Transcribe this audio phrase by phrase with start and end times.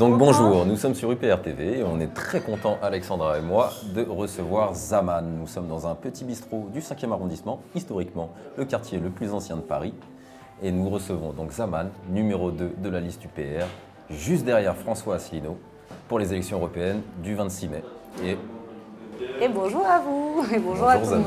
[0.00, 3.70] Donc bonjour, nous sommes sur UPR TV et on est très content, Alexandra et moi,
[3.94, 5.20] de recevoir Zaman.
[5.38, 9.56] Nous sommes dans un petit bistrot du 5e arrondissement, historiquement le quartier le plus ancien
[9.56, 9.92] de Paris.
[10.62, 13.66] Et nous recevons donc Zaman, numéro 2 de la liste UPR,
[14.08, 15.58] juste derrière François Asselineau,
[16.08, 17.84] pour les élections européennes du 26 mai.
[18.24, 18.38] Et
[19.40, 21.26] et bonjour à vous, et bonjour, à tout le monde.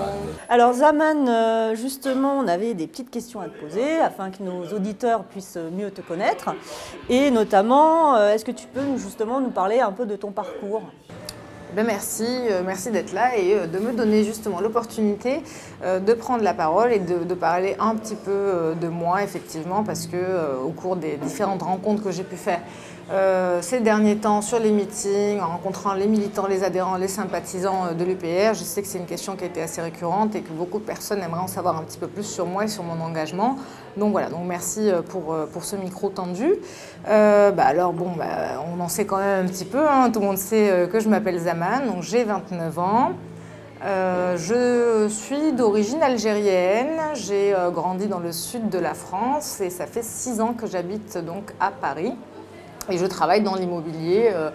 [0.49, 4.65] Alors Zaman, euh, justement, on avait des petites questions à te poser afin que nos
[4.73, 6.51] auditeurs puissent mieux te connaître.
[7.09, 10.31] Et notamment, euh, est-ce que tu peux nous, justement nous parler un peu de ton
[10.31, 10.84] parcours?
[11.75, 15.41] Ben merci, euh, merci d'être là et de me donner justement l'opportunité
[15.84, 20.62] de prendre la parole et de, parler un petit peu de moi effectivement parce que
[20.63, 22.62] au cours des différentes rencontres que j'ai pu faire
[23.12, 27.88] euh, ces derniers temps sur les meetings, en rencontrant les militants, les adhérents, les sympathisants
[27.88, 28.53] euh, de l'UPR.
[28.53, 30.85] Je sais que c'est une question qui a été assez récurrente et que beaucoup de
[30.85, 33.57] personnes aimeraient en savoir un petit peu plus sur moi et sur mon engagement.
[33.98, 36.55] Donc voilà, donc merci euh, pour, pour ce micro tendu.
[37.05, 40.09] bah alors bon, bah, on en sait quand même un petit peu, hein.
[40.09, 43.12] tout le monde sait que je m'appelle Zaman, donc j'ai 29 ans.
[43.84, 50.04] je suis d'origine algérienne, j'ai grandi dans le sud de la France et ça fait
[50.04, 52.13] six ans que j'habite donc à Paris.
[52.89, 54.49] Et je travaille dans l'immobilier euh,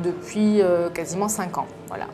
[0.00, 1.66] depuis euh, quasiment 5 ans.
[1.88, 2.06] Voilà.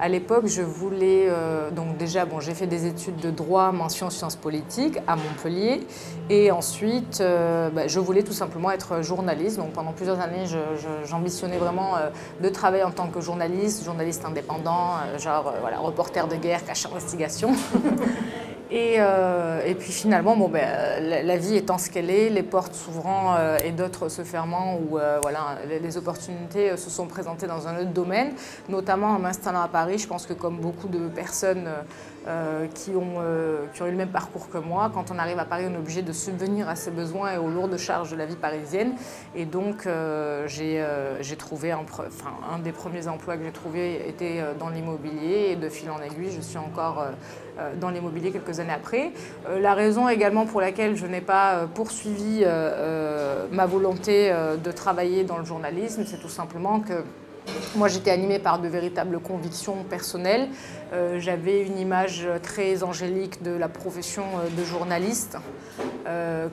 [0.00, 4.10] À l'époque, je voulais, euh, donc déjà, bon, j'ai fait des études de droit, mention
[4.10, 5.86] sciences politiques à Montpellier.
[6.28, 9.58] Et ensuite, bah, je voulais tout simplement être journaliste.
[9.58, 10.44] Donc pendant plusieurs années,
[11.04, 11.92] j'ambitionnais vraiment
[12.42, 17.52] de travailler en tant que journaliste, journaliste indépendant, genre voilà, reporter de guerre, cache investigation.
[18.72, 23.34] Euh, et, puis finalement, bon, ben, la, vie étant ce qu'elle est, les portes s'ouvrant
[23.36, 27.80] euh, et d'autres se fermant, où euh, voilà, les, opportunités se sont présentées dans un
[27.80, 28.32] autre domaine,
[28.68, 29.98] notamment en m'installant à Paris.
[29.98, 31.68] Je pense que comme beaucoup de personnes
[32.74, 33.20] qui, ont,
[33.72, 35.78] qui ont eu le même parcours que moi, quand on arrive à Paris, on est
[35.78, 38.94] obligé de subvenir à ses besoins et aux lourdes charges de la vie parisienne.
[39.34, 39.88] Et donc,
[40.46, 45.50] j'ai trouvé, un, enfin, un des premiers emplois que j'ai trouvé était dans l'immobilier.
[45.50, 47.04] Et de fil en aiguille, je suis encore
[47.80, 49.12] dans l'immobilier quelques années après.
[49.48, 54.32] Euh, la raison également pour laquelle je n'ai pas euh, poursuivi euh, ma volonté
[54.62, 57.04] de travailler dans le journalisme, c'est tout simplement que
[57.74, 60.48] moi, j'étais animée par de véritables convictions personnelles.
[61.18, 64.24] J'avais une image très angélique de la profession
[64.56, 65.38] de journaliste,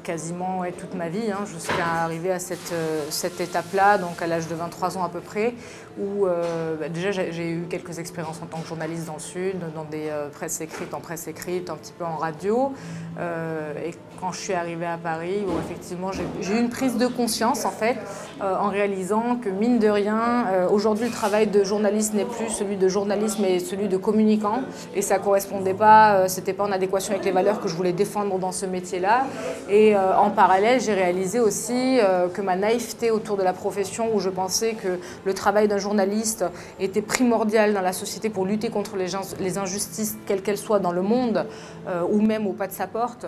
[0.03, 2.73] quasiment toute ma vie, hein, jusqu'à arriver à cette,
[3.09, 5.53] cette étape-là, donc à l'âge de 23 ans à peu près,
[5.99, 9.57] où euh, bah, déjà j'ai eu quelques expériences en tant que journaliste dans le Sud,
[9.75, 12.71] dans des euh, presses écrites, en presse écrite, un petit peu en radio.
[13.19, 17.07] Euh, et quand je suis arrivée à Paris, où effectivement j'ai eu une prise de
[17.07, 17.97] conscience en fait,
[18.41, 22.87] en réalisant que mine de rien, aujourd'hui le travail de journaliste n'est plus celui de
[22.87, 24.61] journaliste mais celui de communicant.
[24.93, 28.37] Et ça correspondait pas, c'était pas en adéquation avec les valeurs que je voulais défendre
[28.39, 29.25] dans ce métier-là.
[29.69, 31.99] Et en parallèle, j'ai réalisé aussi
[32.33, 35.89] que ma naïveté autour de la profession, où je pensais que le travail d'un journaliste
[35.89, 36.45] journaliste
[36.79, 41.01] était primordial dans la société pour lutter contre les, injustices, quelles qu'elles soient dans le
[41.01, 41.45] monde,
[41.87, 43.25] euh, ou même au pas de sa porte.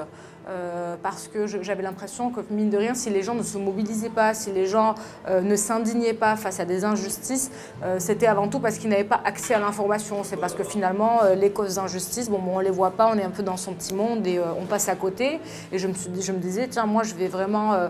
[0.50, 4.10] Euh, parce que j'avais l'impression que, mine de rien, si les gens ne se mobilisaient
[4.10, 4.96] pas, si les gens
[5.28, 7.52] euh, ne s'indignaient pas face à des injustices,
[7.98, 10.24] c'était avant tout parce qu'ils n'avaient pas accès à l'information.
[10.24, 13.24] C'est parce que finalement, les causes d'injustice, bon, on ne les voit pas, on est
[13.24, 15.40] un peu dans son petit monde et on passe à côté.
[15.72, 17.90] Et je me, suis, je me disais, tiens, moi, je vais vraiment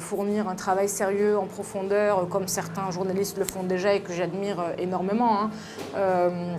[0.00, 4.62] fournir un travail sérieux, en profondeur, comme certains journalistes le font déjà et que j'admire
[4.78, 5.50] énormément.
[5.94, 6.58] Hein.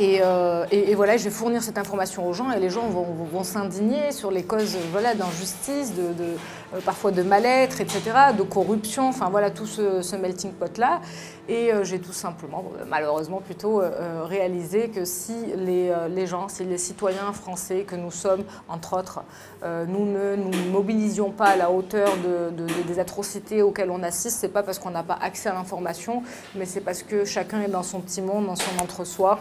[0.00, 4.12] Euh, et, voilà, je vais fournir cette information aux gens et les gens vont, s'indigner
[4.12, 8.02] sur les causes voilà, d'injustice, de, euh, parfois de mal-être, etc.,
[8.36, 11.00] de corruption, enfin voilà, tout ce, melting pot-là.
[11.48, 13.80] Et euh, j'ai tout simplement, malheureusement plutôt,
[14.24, 19.20] réalisé que si les, gens, si les citoyens français que nous sommes, entre autres,
[19.62, 24.48] nous ne nous mobilisions pas à la hauteur de, des atrocités auxquelles on assiste, c'est
[24.48, 26.22] pas parce qu'on n'a pas accès à l'information,
[26.54, 29.40] mais c'est parce que chacun est dans son petit monde, dans son entre-soi.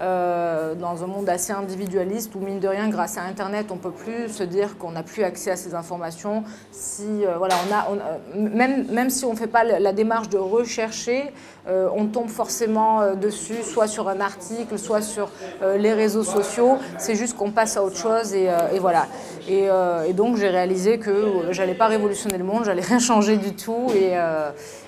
[0.00, 3.80] Euh, dans un monde assez individualiste où, mine de rien, grâce à Internet, on ne
[3.80, 6.44] peut plus se dire qu'on n'a plus accès à ces informations.
[6.70, 7.56] Si, euh, voilà,
[7.90, 11.32] on a, même, même si on ne fait pas la démarche de rechercher,
[11.68, 15.30] euh, on tombe forcément dessus, soit sur un article, soit sur
[15.76, 16.78] les réseaux sociaux.
[16.98, 18.48] C'est juste qu'on passe à autre chose et,
[18.80, 19.06] voilà.
[19.48, 19.68] Et,
[20.06, 23.88] et donc, j'ai réalisé que j'allais pas révolutionner le monde, j'allais rien changer du tout.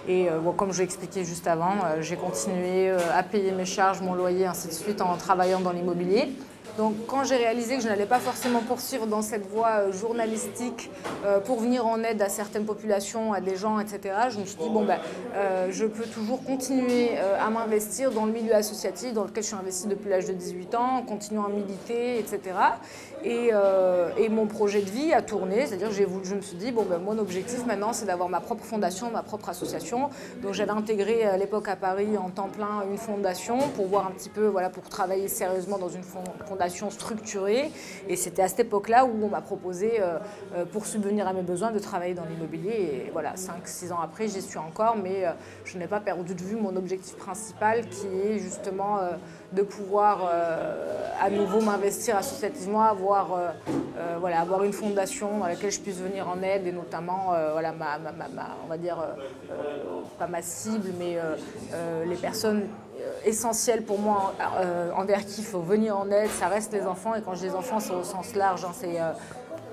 [0.09, 3.65] Et, euh, comme je l'ai expliqué juste avant, euh, j'ai continué euh, à payer mes
[3.65, 6.29] charges, mon loyer, ainsi de suite, en travaillant dans l'immobilier.
[6.77, 10.91] Donc quand j'ai réalisé que je n'allais pas forcément poursuivre dans cette voie journalistique
[11.45, 14.69] pour venir en aide à certaines populations, à des gens, etc., je me suis dit,
[14.71, 14.99] bon, ben,
[15.71, 19.87] je peux toujours continuer à m'investir dans le milieu associatif dans lequel je suis investie
[19.87, 22.41] depuis l'âge de 18 ans, en continuant à militer, etc.
[23.27, 26.73] Et, euh, et mon projet de vie a tourné, c'est-à-dire j'ai je me suis dit,
[26.73, 30.11] bon, ben, mon objectif maintenant, c'est d'avoir ma propre fondation, ma propre association.
[30.43, 34.11] Donc j'avais intégré à l'époque à Paris en temps plein une fondation pour voir un
[34.11, 37.71] petit peu, voilà, pour travailler sérieusement dans une fond- fondation structurée.
[38.09, 40.19] Et c'était à cette époque-là où on m'a proposé, euh,
[40.55, 43.05] euh, pour subvenir à mes besoins, de travailler dans l'immobilier.
[43.07, 45.25] Et voilà, 5-6 ans après, j'y suis encore, mais
[45.65, 48.99] je n'ai pas perdu de vue mon objectif principal qui est justement
[49.55, 50.75] de pouvoir euh,
[51.21, 53.49] à nouveau m'investir associativement, avoir, euh,
[53.99, 57.73] euh, voilà, avoir une fondation dans laquelle je puisse venir en aide et notamment voilà,
[57.73, 57.99] ma,
[58.65, 58.99] on va dire,
[60.19, 61.19] pas ma cible, mais
[62.07, 62.69] les personnes
[63.25, 67.15] essentielles pour moi euh, envers qui il faut venir en aide, ça reste les enfants.
[67.15, 68.99] Et quand je dis enfants, c'est au sens large, hein, c'est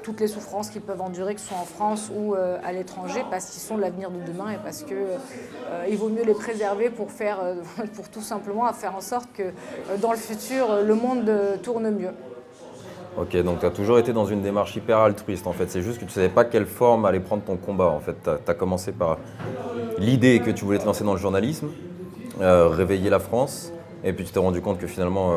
[0.02, 3.24] toutes les souffrances qu'ils peuvent endurer, que ce soit en France ou euh, à l'étranger,
[3.30, 7.12] parce qu'ils sont l'avenir de demain et parce que euh, vaut mieux les préserver pour
[7.12, 7.56] faire, euh,
[7.96, 9.44] pour tout simplement faire en sorte que
[10.02, 11.32] dans le futur, le monde
[11.62, 12.12] tourne mieux.
[13.18, 15.70] Ok, donc tu as toujours été dans une démarche hyper altruiste en fait.
[15.70, 18.16] C'est juste que tu savais pas quelle forme allait prendre ton combat en fait.
[18.24, 19.18] Tu as, commencé par
[19.98, 21.70] l'idée que tu voulais te lancer dans le journalisme,
[22.40, 23.74] réveiller la France,
[24.06, 25.36] et puis tu t'es rendu compte que finalement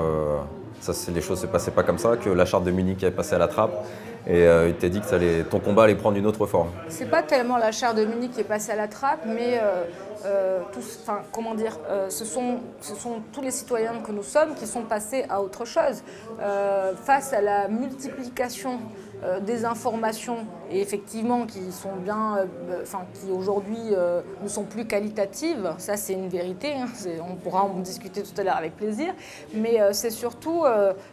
[0.80, 3.14] ça, les choses ne se passaient pas comme ça, que la charte de Munich avait
[3.14, 3.84] passé à la trappe,
[4.26, 6.70] et euh, il t'est dit que ton combat allait prendre une autre forme.
[6.88, 9.84] C'est pas tellement la charte de Munich qui est passée à la trappe, mais euh,
[10.24, 10.60] euh,
[11.90, 12.60] euh, ce, sont,
[13.32, 16.02] tous les citoyens que nous sommes qui sont passés à autre chose.
[17.04, 18.80] Face à la multiplication
[19.22, 20.38] euh, des informations,
[20.70, 25.72] et effectivement qui sont bien, euh, euh, enfin, qui aujourd'hui euh, ne sont plus qualitatives,
[25.78, 26.86] ça c'est une vérité, hein,
[27.30, 29.14] on pourra en discuter tout à l'heure avec plaisir,
[29.54, 30.64] mais c'est surtout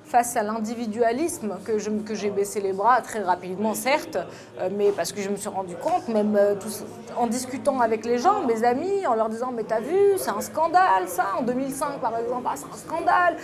[0.05, 4.17] face à l'individualisme que je- que j'ai baissé les bras très rapidement, certes,
[4.77, 6.83] mais parce que je me suis rendu compte, même tous-
[7.17, 10.41] en discutant avec les gens, mes amis, en leur disant Mais t'as vu, c'est un
[10.41, 13.35] scandale ça, en 2005 par exemple, Ah, c'est un scandale,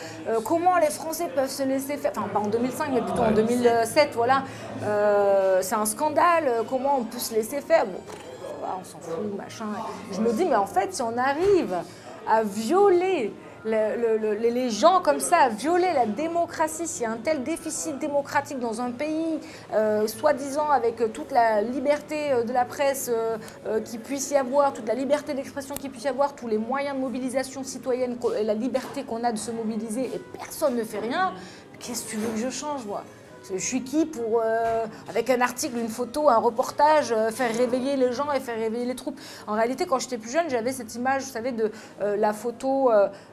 [0.46, 4.10] comment les Français peuvent se laisser faire, enfin pas en 2005, mais plutôt en 2007,
[4.16, 4.44] voilà,
[4.84, 8.00] Euh, c'est un scandale, comment on peut se laisser faire Bon,
[8.80, 9.66] on s'en fout, machin.
[10.12, 11.76] Je me dis Mais en fait, si on arrive
[12.30, 13.34] à violer
[13.66, 17.18] le- le- le- les- gens comme ça, à violer la démocratie, s'il y a un
[17.18, 19.40] tel déficit démocratique dans un pays,
[19.74, 24.74] euh, soi-disant avec euh, toute la liberté de la presse euh, qui puisse y avoir,
[24.74, 28.44] toute la liberté d'expression qui puisse y avoir, tous les moyens de mobilisation citoyenne, et
[28.44, 31.34] la liberté qu'on a de se mobiliser, et personne ne fait rien,
[31.80, 33.04] qu'est-ce que tu veux que je change, moi?
[33.54, 37.96] Je suis qui pour, euh, avec un article, une photo, un reportage, euh, faire réveiller
[37.96, 40.94] les gens et faire réveiller les troupes En réalité, quand j'étais plus jeune, j'avais cette
[40.96, 41.72] image, vous savez, de
[42.02, 42.90] euh, la photo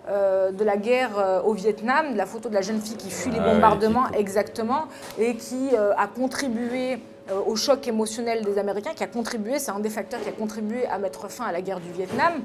[0.06, 3.38] de la guerre au Vietnam, de la photo de la jeune fille qui fuit les
[3.38, 4.84] Ah bombardements, exactement,
[5.18, 7.00] et qui a contribué
[7.46, 10.86] au choc émotionnel des Américains, qui a contribué, c'est un des facteurs qui a contribué
[10.86, 12.42] à mettre fin à la guerre du Vietnam.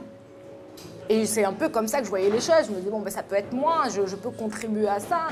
[1.12, 2.68] Et c'est un peu comme ça que je voyais les choses.
[2.68, 5.30] Je me dis, bon, ben, ça peut être moi, je, peux contribuer à ça.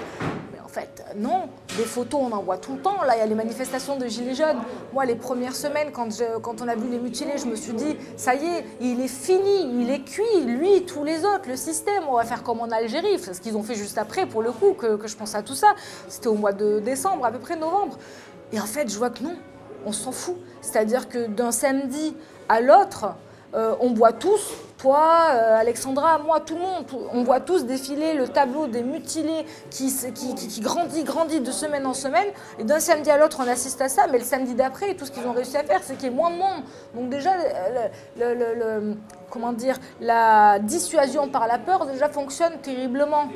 [0.52, 1.50] Mais en fait, non.
[1.78, 3.04] Des photos, on en voit tout le temps.
[3.04, 4.58] Là, il y a les manifestations de Gilets jaunes.
[4.92, 6.10] Moi, les premières semaines, quand,
[6.42, 9.08] quand on a vu les mutilés, je me suis dit, ça y est, il est
[9.08, 10.24] fini, il est cuit.
[10.46, 13.20] Lui, tous les autres, le système, on va faire comme en Algérie.
[13.20, 15.44] C'est ce qu'ils ont fait juste après, pour le coup, que, que je pense à
[15.44, 15.76] tout ça.
[16.08, 18.00] C'était au mois de décembre, à peu près novembre.
[18.52, 19.36] Et en fait, je vois que non,
[19.86, 20.38] on s'en fout.
[20.62, 22.16] C'est-à-dire que d'un samedi
[22.50, 23.14] à l'autre,
[23.54, 28.14] euh, on voit tous, toi, euh, Alexandra, moi, tout le monde, on voit tous défiler
[28.14, 29.92] le tableau des mutilés qui,
[30.62, 32.28] grandit, grandit de semaine en semaine.
[32.60, 34.08] Et d'un samedi à l'autre, on assiste à ça.
[34.12, 36.16] Mais le samedi d'après, tout ce qu'ils ont réussi à faire, c'est qu'il y ait
[36.16, 36.64] moins de monde.
[36.94, 37.32] Donc déjà,
[39.30, 43.30] comment dire, la dissuasion par la peur déjà fonctionne terriblement.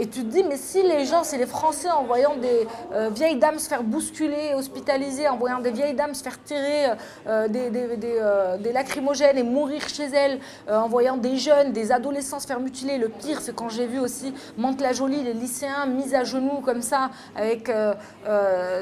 [0.00, 3.10] Et tu te dis, mais si les gens, c'est les Français en voyant des euh,
[3.12, 6.90] vieilles dames se faire bousculer, hospitaliser, en voyant des vieilles dames se faire tirer
[7.26, 10.38] euh, euh, des lacrymogènes et mourir chez elles,
[10.70, 12.96] en voyant des jeunes, des adolescents se faire mutiler.
[12.96, 17.10] Le pire, c'est quand j'ai vu aussi Mantes-la-Jolie, les lycéens mis à genoux comme ça,
[17.34, 17.68] avec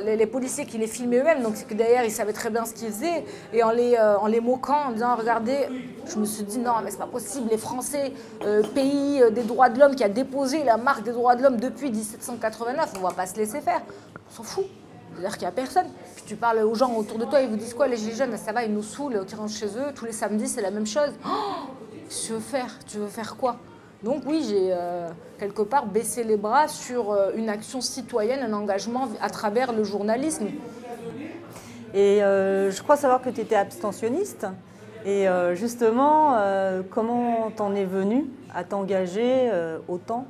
[0.04, 1.42] les, policiers qui les filmaient eux-mêmes.
[1.42, 3.24] Donc c'est que derrière, ils savaient très bien ce qu'ils faisaient.
[3.54, 5.68] Et en les, en les moquant, en disant, regardez,
[6.06, 8.12] je me suis dit, non, mais c'est pas possible, les Français,
[8.74, 11.90] pays des droits de l'homme qui a déposé la marque des droits de l'homme depuis
[11.90, 13.80] 1789, on va pas se laisser faire.
[14.28, 14.66] On s'en fout.
[15.12, 15.86] C'est-à-dire qu'il n'y a personne.
[16.16, 18.36] Puis tu parles aux gens autour de toi, ils vous disent quoi, les gilets jaunes,
[18.36, 20.86] ça va, ils nous saoulent, ils rentrent chez eux, tous les samedis, c'est la même
[20.86, 21.10] chose.
[21.24, 21.70] Oh,
[22.10, 23.56] tu veux faire Tu veux faire quoi?
[24.02, 25.08] Donc oui, j'ai euh,
[25.38, 29.84] quelque part baissé les bras sur euh, une action citoyenne, un engagement à travers le
[29.84, 30.48] journalisme.
[31.94, 34.46] Et euh, je crois savoir que tu étais abstentionniste.
[35.06, 36.36] Et justement,
[36.90, 39.52] comment t'en es venu à t'engager
[39.86, 40.26] autant?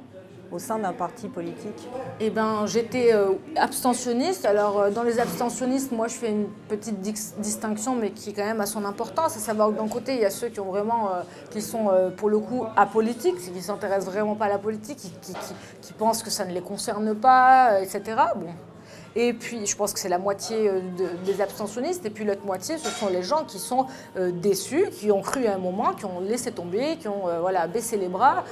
[0.57, 1.87] Au sein d'un parti politique
[2.19, 4.47] Eh ben, j'étais euh, abstentionniste.
[4.47, 8.63] Alors, euh, dans les abstentionnistes, moi, je fais une petite distinction, mais qui quand même
[8.63, 9.37] à son importance.
[9.37, 12.31] À savoir d'un côté, il y a ceux qui ont vraiment, euh, qui sont pour
[12.31, 16.53] le coup apolitiques, qui s'intéressent vraiment pas à la politique, qui, pensent que ça ne
[16.53, 18.03] les concerne pas, etc.
[19.19, 20.81] et puis, je pense que c'est la moitié euh,
[21.25, 22.05] des abstentionnistes.
[22.05, 23.87] Et puis l'autre moitié, ce sont les gens qui sont
[24.19, 27.41] euh, déçus, qui ont cru à un moment, qui ont laissé tomber, qui ont euh,
[27.41, 28.45] voilà, baissé les bras,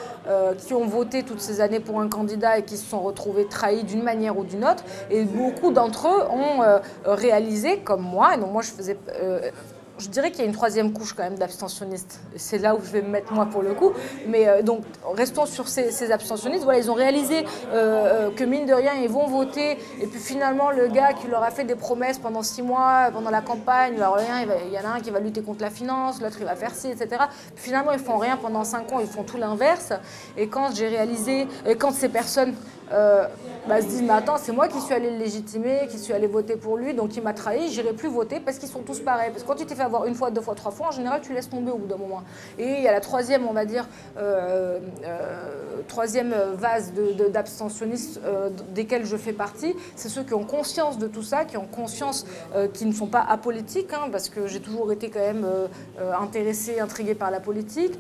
[0.67, 3.85] qui ont voté toutes ces années pour un candidat et qui se sont retrouvés trahis
[3.85, 4.83] d'une manière ou d'une autre.
[5.11, 8.97] Et beaucoup d'entre eux ont réalisé, comme moi, et donc moi je faisais
[9.99, 12.21] je dirais qu'il y a une troisième couche quand même d'abstentionnistes.
[12.37, 13.93] C'est là où je vais me mettre moi pour le coup.
[14.27, 14.83] Mais euh, donc,
[15.15, 16.65] restons sur ces, abstentionnistes.
[16.65, 19.79] Voilà, ils ont réalisé euh, euh, que mine de rien, ils vont voter.
[20.01, 23.31] Et puis finalement, le gars qui leur a fait des promesses pendant six mois, pendant
[23.31, 26.21] la campagne, alors rien, il, y en a un qui va lutter contre la finance,
[26.21, 27.25] l'autre il va faire ci, etc.
[27.55, 29.93] finalement, ils font rien pendant cinq ans, ils font tout l'inverse.
[30.37, 32.55] Et quand j'ai réalisé, et quand ces personnes
[32.93, 33.27] euh,
[33.67, 36.27] bah, se disent mais attends c'est moi qui suis allé le légitimer, qui suis allé
[36.27, 39.31] voter pour lui, donc il m'a trahi, j'irai plus voter parce qu'ils sont tous pareils.
[39.31, 41.21] Parce que quand tu t'es fait avoir une fois, deux fois, trois fois, en général
[41.23, 42.23] tu laisses tomber au bout d'un moment.
[42.59, 43.89] Et il y a la troisième, on va dire,
[44.19, 46.93] euh, euh, troisième vase
[47.33, 48.21] d'abstentionnistes
[48.75, 52.27] desquels je fais partie, c'est ceux qui ont conscience de tout ça, qui ont conscience
[52.73, 55.47] qu'ils ne sont pas apolitiques, hein, parce que j'ai toujours été quand même
[56.19, 57.93] intéressée, intriguée par la politique.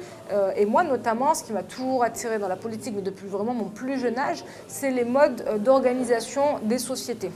[0.57, 3.69] et moi notamment, ce qui m'a toujours attirée dans la politique, mais depuis vraiment mon
[3.69, 4.45] plus jeune âge,
[4.91, 7.31] les modes euh, d'organisation des sociétés.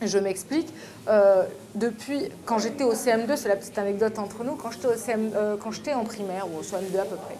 [0.00, 0.72] Je m'explique.
[1.08, 1.42] Euh,
[1.74, 4.92] depuis, quand j'étais au CM2, c'est la petite anecdote entre nous, quand j'étais, au
[5.34, 7.36] euh, quand j'étais en primaire, ou au CM2 à peu près,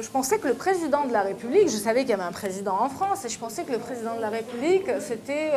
[0.00, 2.78] je pensais que le président de la République, je savais qu'il y avait un président
[2.80, 5.50] en France, et je pensais que le président de la République, c'était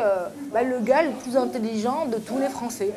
[0.51, 2.91] bah, le gars le plus intelligent de tous les Français.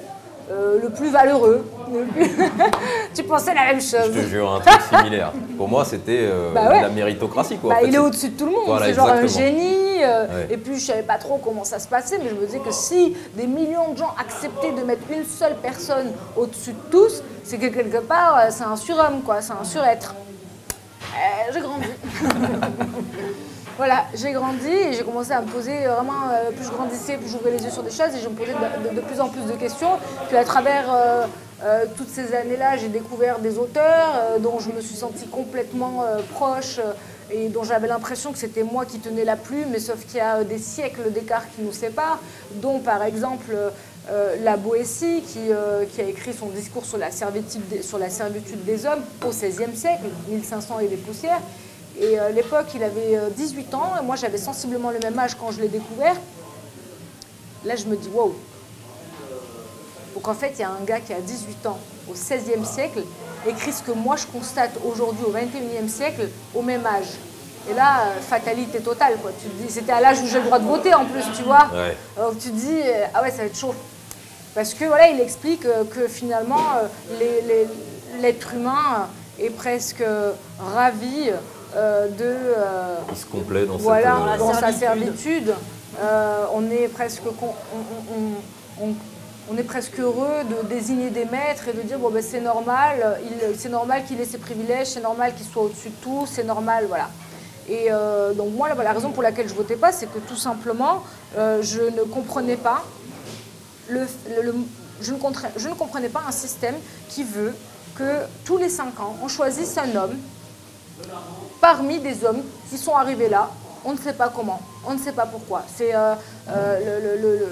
[0.51, 1.65] Euh, le plus valeureux.
[3.15, 4.13] tu pensais la même chose.
[4.13, 5.33] Je te jure, un truc similaire.
[5.57, 7.57] Pour moi, c'était euh, bah la méritocratie.
[7.57, 7.75] Quoi.
[7.75, 8.81] Bah, il est au-dessus de tout le monde.
[8.83, 10.03] c'est genre un génie.
[10.03, 12.59] Euh, et puis, je savais pas trop comment ça se passait, mais je me disais
[12.59, 17.23] que si des millions de gens acceptaient de mettre une seule personne au-dessus de tous,
[17.43, 19.41] c'est que quelque part, c'est un surhomme, quoi.
[19.41, 20.15] C'est un surêtre.
[21.53, 21.87] J'ai grandi.
[23.77, 27.29] Voilà, j'ai grandi et j'ai commencé à me poser vraiment, euh, plus je grandissais, plus
[27.29, 29.59] j'ouvrais les yeux sur des choses et je me posais de, plus en plus de
[29.59, 29.99] questions.
[30.29, 31.27] Puis à travers euh,
[31.65, 36.05] euh, toutes ces années-là, j'ai découvert des auteurs dont je me suis sentie complètement
[36.35, 36.79] proche
[37.33, 40.21] et dont j'avais l'impression que c'était moi qui tenais la plume, mais sauf qu'il y
[40.21, 42.21] a des siècles d'écart qui nous séparent,
[42.57, 43.57] dont par exemple
[44.43, 49.03] la Boétie qui, a écrit son discours sur la, servitude sur la servitude des hommes
[49.27, 51.41] au XVIe siècle, 1500 et des poussières.
[52.01, 55.19] Et à euh, l'époque, il avait 18 euh, ans, et moi j'avais sensiblement le même
[55.19, 56.17] âge quand je l'ai découvert.
[57.65, 58.35] Là, je me dis, wow.
[60.15, 63.03] Donc en fait, il y a un gars qui a 18 ans au XVIe siècle,
[63.47, 67.19] écrit ce que moi je constate aujourd'hui au XXIe siècle au même âge.
[67.71, 69.31] Et là, euh, fatalité totale, quoi.
[69.41, 71.71] Tu dis, c'était à l'âge où j'ai le droit de voter en plus, tu vois.
[72.17, 72.81] Donc tu te dis,
[73.15, 73.75] ah ouais, ça va être chaud.
[74.55, 76.67] Parce que voilà, il explique que finalement,
[78.21, 79.09] l'être humain
[79.41, 80.05] est presque
[80.61, 81.31] ravi
[81.77, 82.25] euh, de.
[82.25, 85.53] Euh, se complaît dans, voilà, cette, dans sa servitude.
[86.01, 87.23] Euh, on est presque.
[88.81, 93.21] On, est presque heureux de désigner des maîtres et de dire bon ben c'est normal,
[93.59, 96.87] c'est normal qu'il ait ses privilèges, c'est normal qu'il soit au-dessus de tout, c'est normal,
[96.89, 97.11] voilà.
[97.69, 97.91] Et
[98.37, 101.03] donc moi la, raison pour laquelle je votais pas, c'est que tout simplement
[101.37, 102.83] je ne comprenais pas
[103.89, 104.07] le,
[105.03, 105.19] je, ne
[105.59, 106.77] je ne comprenais pas un système
[107.11, 107.55] qui veut
[107.97, 110.17] que tous les cinq ans on choisisse un homme
[111.65, 113.49] parmi des hommes qui sont arrivés là,
[113.87, 115.63] on ne sait pas comment, on ne sait pas pourquoi.
[115.75, 116.15] C'est euh,
[116.51, 117.47] euh,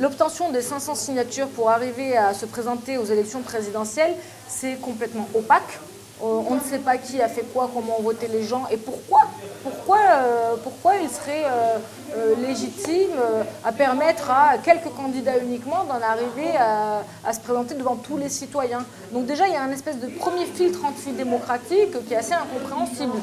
[0.00, 4.16] l'obtention des 500 signatures pour arriver à se présenter aux élections présidentielles,
[4.48, 5.78] c'est complètement opaque.
[6.22, 8.76] Euh, on ne sait pas qui a fait quoi, comment ont voté les gens et
[8.76, 9.22] pourquoi.
[9.62, 13.10] Pourquoi, euh, pourquoi il serait euh, légitime
[13.64, 18.84] à permettre à quelques candidats uniquement d'en arriver à, se présenter devant tous les citoyens.
[19.12, 23.18] Donc déjà, il y a un espèce de premier filtre antidémocratique qui est assez incompréhensible.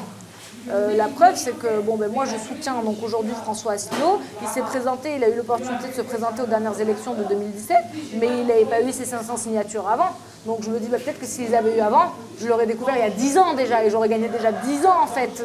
[0.68, 4.20] la preuve, c'est que bon, ben, moi, je soutiens donc aujourd'hui François Asselineau.
[4.42, 7.76] Il s'est présenté, il a eu l'opportunité de se présenter aux dernières élections de 2017,
[8.20, 10.10] mais il n'avait pas eu ses 500 signatures avant.
[10.48, 13.02] Donc je me dis bah, peut-être que s'ils avaient eu avant, je l'aurais découvert il
[13.02, 15.44] y a 10 ans déjà et j'aurais gagné déjà 10 ans en fait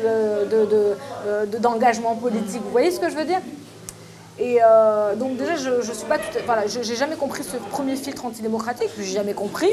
[1.60, 2.62] d'engagement de, politique.
[2.64, 3.42] Vous voyez ce que je veux dire?
[4.40, 7.98] Et euh, donc déjà, je, je suis pas tout, voilà, j'ai jamais compris ce premier
[7.98, 8.90] filtre antidémocratique.
[8.98, 9.70] J'ai jamais compris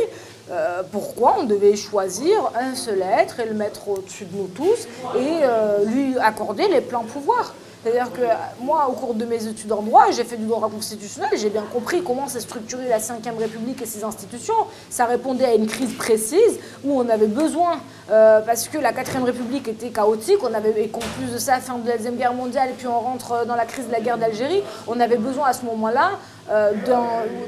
[0.51, 4.89] euh, pourquoi on devait choisir un seul être et le mettre au-dessus de nous tous
[5.17, 7.55] et euh, lui accorder les pleins pouvoirs.
[7.83, 10.69] C'est-à-dire que euh, moi, au cours de mes études en droit, j'ai fait du droit
[10.69, 14.55] constitutionnel, j'ai bien compris comment s'est structurée la Ve République et ses institutions.
[14.91, 19.25] Ça répondait à une crise précise où on avait besoin, euh, parce que la Quatrième
[19.25, 22.35] République était chaotique, on avait, et qu'en plus de ça, fin de la Deuxième Guerre
[22.35, 25.47] mondiale, et puis on rentre dans la crise de la guerre d'Algérie, on avait besoin
[25.49, 26.11] à ce moment-là
[26.51, 26.73] euh,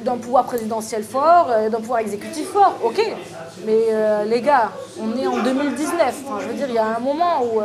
[0.03, 2.77] d'un pouvoir présidentiel fort, d'un pouvoir exécutif fort.
[2.83, 3.03] Ok,
[3.67, 6.23] mais les gars, on est en 2019.
[6.25, 7.61] Enfin, je veux dire, il y a un moment où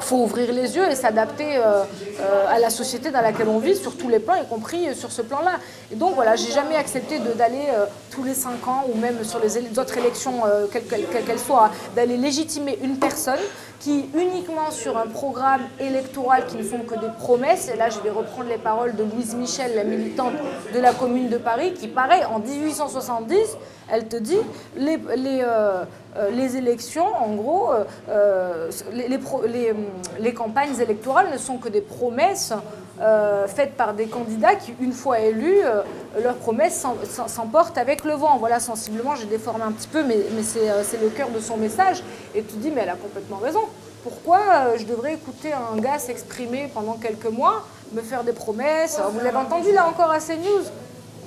[0.00, 1.84] faut ouvrir les yeux et s'adapter euh,
[2.20, 5.10] euh, à la société dans laquelle on vit sur tous les plans, y compris sur
[5.10, 5.58] ce plan-là.
[5.92, 9.40] Et donc voilà, j'ai jamais accepté d'aller euh, tous les cinq ans ou même sur
[9.40, 13.40] les autres élections, quelles qu'elles soient, d'aller légitimer une personne
[13.80, 18.00] qui uniquement sur un programme électoral qui ne font que des promesses, et là je
[18.00, 20.32] vais reprendre les paroles de Louise Michel, la militante
[20.72, 23.36] de la commune de Paris, qui pareil, en 1870,
[23.90, 24.38] elle te dit,
[24.76, 25.84] les, les, euh, euh,
[26.30, 27.70] les élections, en gros,
[28.08, 29.74] euh, les,
[30.20, 32.52] les, campagnes électorales ne sont que des promesses
[33.48, 35.62] faites par des candidats qui, une fois élus,
[36.22, 36.86] leurs promesses
[37.26, 38.36] s'emportent avec le vent.
[38.38, 42.04] Voilà, sensiblement, j'ai déformé un petit peu, mais, c'est le cœur de son message.
[42.34, 43.62] Et tu dis, mais elle a complètement raison.
[44.04, 49.00] Pourquoi je devrais écouter un gars s'exprimer pendant quelques mois, me faire des promesses?
[49.12, 50.64] Vous l'avez entendu là encore à CNews?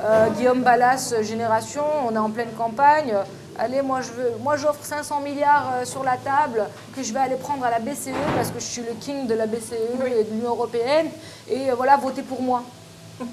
[0.04, 3.16] Euh, Guillaume Ballas, Génération, on est en pleine campagne.
[3.60, 6.64] Allez, moi je veux, moi j'offre 500 milliards euh, sur la table
[6.96, 9.34] que je vais aller prendre à la BCE parce que je suis le king de
[9.34, 9.74] la BCE
[10.06, 11.08] et de l'Union européenne.
[11.50, 12.62] Et euh, voilà, votez pour moi.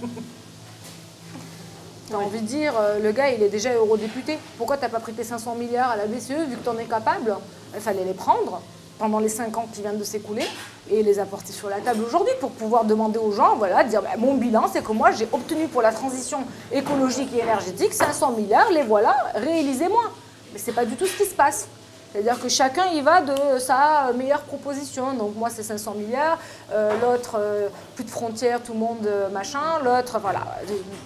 [2.10, 4.38] T'as envie de dire, le gars il est déjà eurodéputé.
[4.58, 7.34] Pourquoi t'as pas pris tes 500 milliards à la BCE vu que t'en es capable?
[7.74, 8.60] Il fallait les prendre
[8.98, 10.44] pendant les 5 ans qui viennent de s'écouler
[10.90, 14.10] et les apporter sur la table aujourd'hui pour pouvoir demander aux gens, voilà, dire bah,
[14.18, 18.70] mon bilan, c'est que moi j'ai obtenu pour la transition écologique et énergétique 500 milliards,
[18.70, 20.04] les voilà, réalisez-moi.
[20.52, 21.66] Mais c'est pas du tout ce qui se passe.
[22.14, 25.14] C'est-à-dire que chacun y va de sa meilleure proposition.
[25.14, 26.38] Donc moi c'est 500 milliards,
[26.72, 30.44] euh, l'autre euh, plus de frontières, tout le monde euh, machin, l'autre voilà,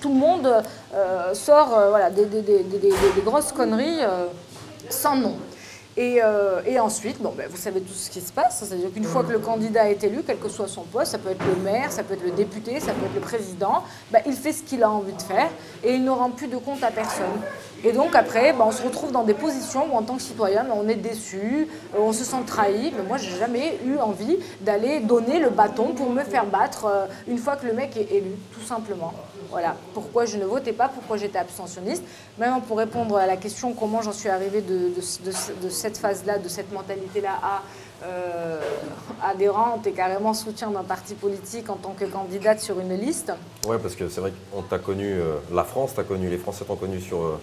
[0.03, 0.63] tout le monde
[1.33, 2.27] sort voilà, des,
[3.25, 4.01] grosses conneries
[4.91, 5.35] sans nom.
[5.99, 9.25] Euh, et, ensuite, bon, ben, vous savez tout ce qui se passe, c'est-à-dire qu'une fois
[9.25, 11.91] que le candidat est élu, quel que soit son poste, ça peut être le maire,
[11.91, 14.83] ça peut être le député, ça peut être le président, ben, il fait ce qu'il
[14.85, 15.49] a envie de faire
[15.83, 17.27] et il ne rend plus de compte à personne.
[17.85, 20.67] Et donc après, ben, on se retrouve dans des positions où en tant que citoyen,
[20.73, 22.93] on est déçu, euh, on se sent trahi.
[22.97, 27.07] Mais moi, j'ai jamais eu envie d'aller donner le bâton pour me faire battre euh,
[27.27, 29.13] une fois que le mec est élu, tout simplement.
[29.51, 32.03] Voilà, pourquoi je ne votais pas, pourquoi j'étais abstentionniste.
[32.39, 34.93] Même pour répondre à la question comment j'en suis arrivée de,
[35.71, 37.63] cette phase-là, de cette mentalité-là à
[38.05, 38.61] euh,
[39.23, 43.33] adhérente et carrément soutien d'un parti politique en tant que candidate sur une liste.
[43.67, 46.65] Oui, parce que c'est vrai qu'on t'a connu, euh, la France t'a connu, les Français
[46.65, 47.41] t'ont connu sur euh,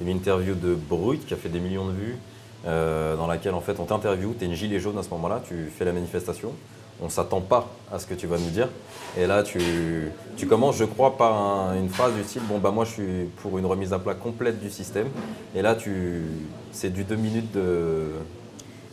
[0.00, 2.16] une interview de Brut qui a fait des millions de vues,
[2.64, 5.70] dans laquelle en fait on t'interviewe, tu es une gilet jaune à ce moment-là, tu
[5.74, 6.52] fais la manifestation
[7.00, 8.68] on ne s'attend pas à ce que tu vas nous dire.
[9.16, 12.84] Et là, tu, tu commences, je crois, par une phrase du style Bon, bah, moi,
[12.84, 15.08] je suis pour une remise à plat complète du système.
[15.54, 16.22] Et là, tu,
[16.72, 18.12] c'est du deux minutes de.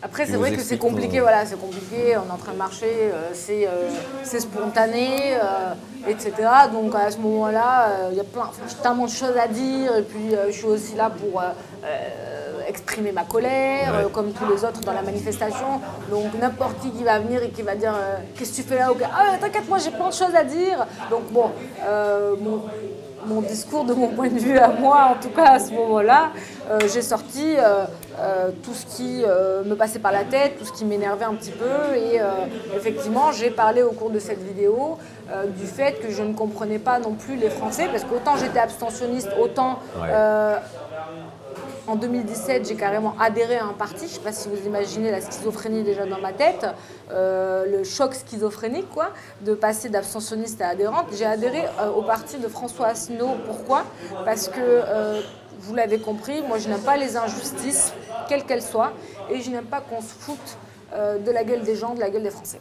[0.01, 2.85] Après, c'est vrai que c'est compliqué, voilà, c'est compliqué, on est en train de marcher,
[2.85, 3.89] euh, c'est, euh,
[4.21, 5.73] c'est spontané, euh,
[6.07, 6.31] etc.
[6.71, 8.51] Donc à ce moment-là, il y a plein,
[8.83, 11.41] tellement de choses à dire, et puis je suis aussi là pour
[12.67, 15.79] exprimer ma colère, euh, comme tous les autres dans la manifestation.
[16.09, 18.77] Donc n'importe qui qui va venir et qui va dire euh, Qu'est-ce que tu fais
[18.77, 20.85] là Ah, t'inquiète, moi j'ai plein de choses à dire.
[21.09, 21.51] Donc bon,
[21.85, 22.35] euh,
[23.27, 26.31] mon, discours, de mon point de vue à moi, en tout cas à ce moment-là,
[26.87, 27.55] j'ai sorti
[28.63, 29.23] tout ce qui
[29.65, 31.95] me passait par la tête, tout ce qui m'énervait un petit peu.
[31.95, 32.19] Et
[32.75, 34.99] effectivement, j'ai parlé au cours de cette vidéo
[35.57, 39.29] du fait que je ne comprenais pas non plus les Français, parce qu'autant j'étais abstentionniste,
[39.41, 39.79] autant
[41.87, 43.99] en 2017, j'ai carrément adhéré à un parti.
[43.99, 46.65] Je ne sais pas si vous imaginez la schizophrénie déjà dans ma tête,
[47.11, 49.09] euh, le choc schizophrénique, quoi,
[49.41, 51.07] de passer d'abstentionniste à adhérente.
[51.13, 53.29] J'ai adhéré euh, au parti de François Asselineau.
[53.45, 53.83] Pourquoi?
[54.23, 55.21] Parce que, euh,
[55.59, 57.93] vous l'avez compris, moi je n'aime pas les injustices,
[58.27, 58.91] quelles qu'elles soient,
[59.31, 60.57] et je n'aime pas qu'on se foute
[60.93, 62.59] de la gueule des gens, de la gueule des Français.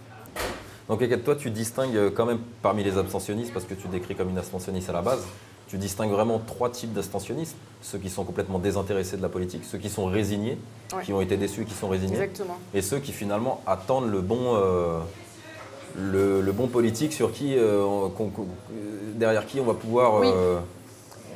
[0.88, 4.38] Donc, toi, tu distingues quand même parmi les abstentionnistes, parce que tu décris comme une
[4.38, 5.22] abstentionniste à la base,
[5.74, 7.56] tu distingues vraiment trois types d'abstentionnisme.
[7.82, 10.56] Ceux qui sont complètement désintéressés de la politique, ceux qui sont résignés,
[11.02, 12.14] qui ont été déçus, qui sont résignés.
[12.14, 12.56] Exactement.
[12.72, 15.00] Et ceux qui finalement attendent le bon, euh,
[15.96, 18.08] le, bon politique sur qui, euh,
[19.16, 20.22] derrière qui on va pouvoir...
[20.22, 20.60] Euh,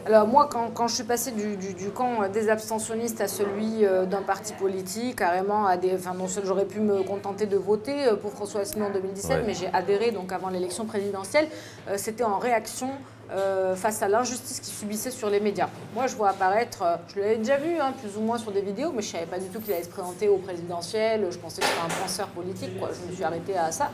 [0.07, 5.17] alors moi, quand, je suis passée du, camp des abstentionnistes à celui d'un parti politique,
[5.17, 5.95] carrément à des...
[5.95, 9.55] Enfin, non seulement j'aurais pu me contenter de voter pour François Asselineau en 2017, mais
[9.55, 11.49] j'ai adhéré donc avant l'élection présidentielle.
[11.97, 12.89] C'était en réaction
[13.31, 15.69] euh, face à l'injustice qu'ils subissaient sur les médias.
[15.95, 18.63] Moi, je vois apparaître, euh, je l'avais déjà vu hein, plus ou moins sur des
[18.63, 21.27] vidéos, mais je ne savais pas du tout qu'il allait se présenter au présidentiel.
[21.31, 23.91] Je pensais que c'était un penseur politique, je me suis arrêtée à ça.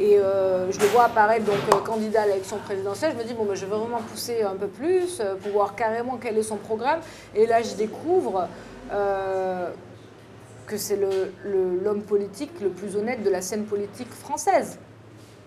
[0.00, 3.12] Et euh, je le vois apparaître donc candidat à l'élection présidentielle.
[3.12, 6.18] Je me dis, bon, mais je veux vraiment pousser un peu plus pour voir carrément
[6.20, 7.00] quel est son programme.
[7.36, 8.48] Et là, je découvre
[10.66, 10.98] que c'est
[11.44, 14.78] l'homme politique le plus honnête de la scène politique française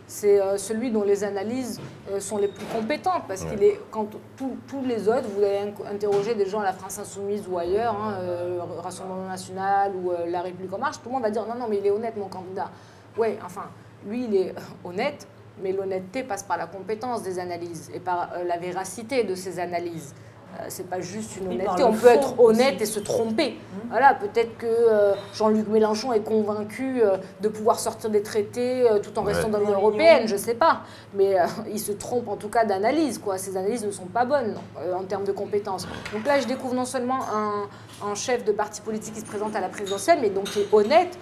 [0.07, 1.79] c'est euh, celui dont les analyses
[2.11, 6.35] euh, sont les plus compétentes, parce qu'il est, quand tous les autres, vous allez interroger
[6.35, 10.73] des gens à la France Insoumise ou ailleurs, hein, euh, Rassemblement National ou La République
[10.73, 12.69] En Marche, tout le monde va dire non, non, mais il est honnête, mon candidat.
[13.17, 13.69] Oui, enfin,
[14.05, 15.27] lui, il est honnête,
[15.61, 20.13] mais l'honnêteté passe par la compétence des analyses et par la véracité de ces analyses.
[20.59, 21.83] Euh, c'est pas juste une honnêteté.
[21.83, 23.51] On peut être honnête et se tromper.
[23.51, 23.89] Mmh.
[23.89, 29.17] Voilà, peut-être que euh, Jean-Luc Mélenchon est convaincu euh, de pouvoir sortir des traités tout
[29.19, 30.81] en restant dans l'Union européenne, je sais pas.
[31.13, 31.35] Mais
[31.71, 33.37] il se trompe en tout cas d'analyse, quoi.
[33.37, 34.55] Ces analyses ne sont pas bonnes
[34.93, 35.87] en termes de compétences.
[36.13, 37.67] Donc là, je découvre non seulement un,
[38.03, 40.67] un chef de parti politique qui se présente à la présidentielle, mais donc qui est
[40.71, 41.17] honnête,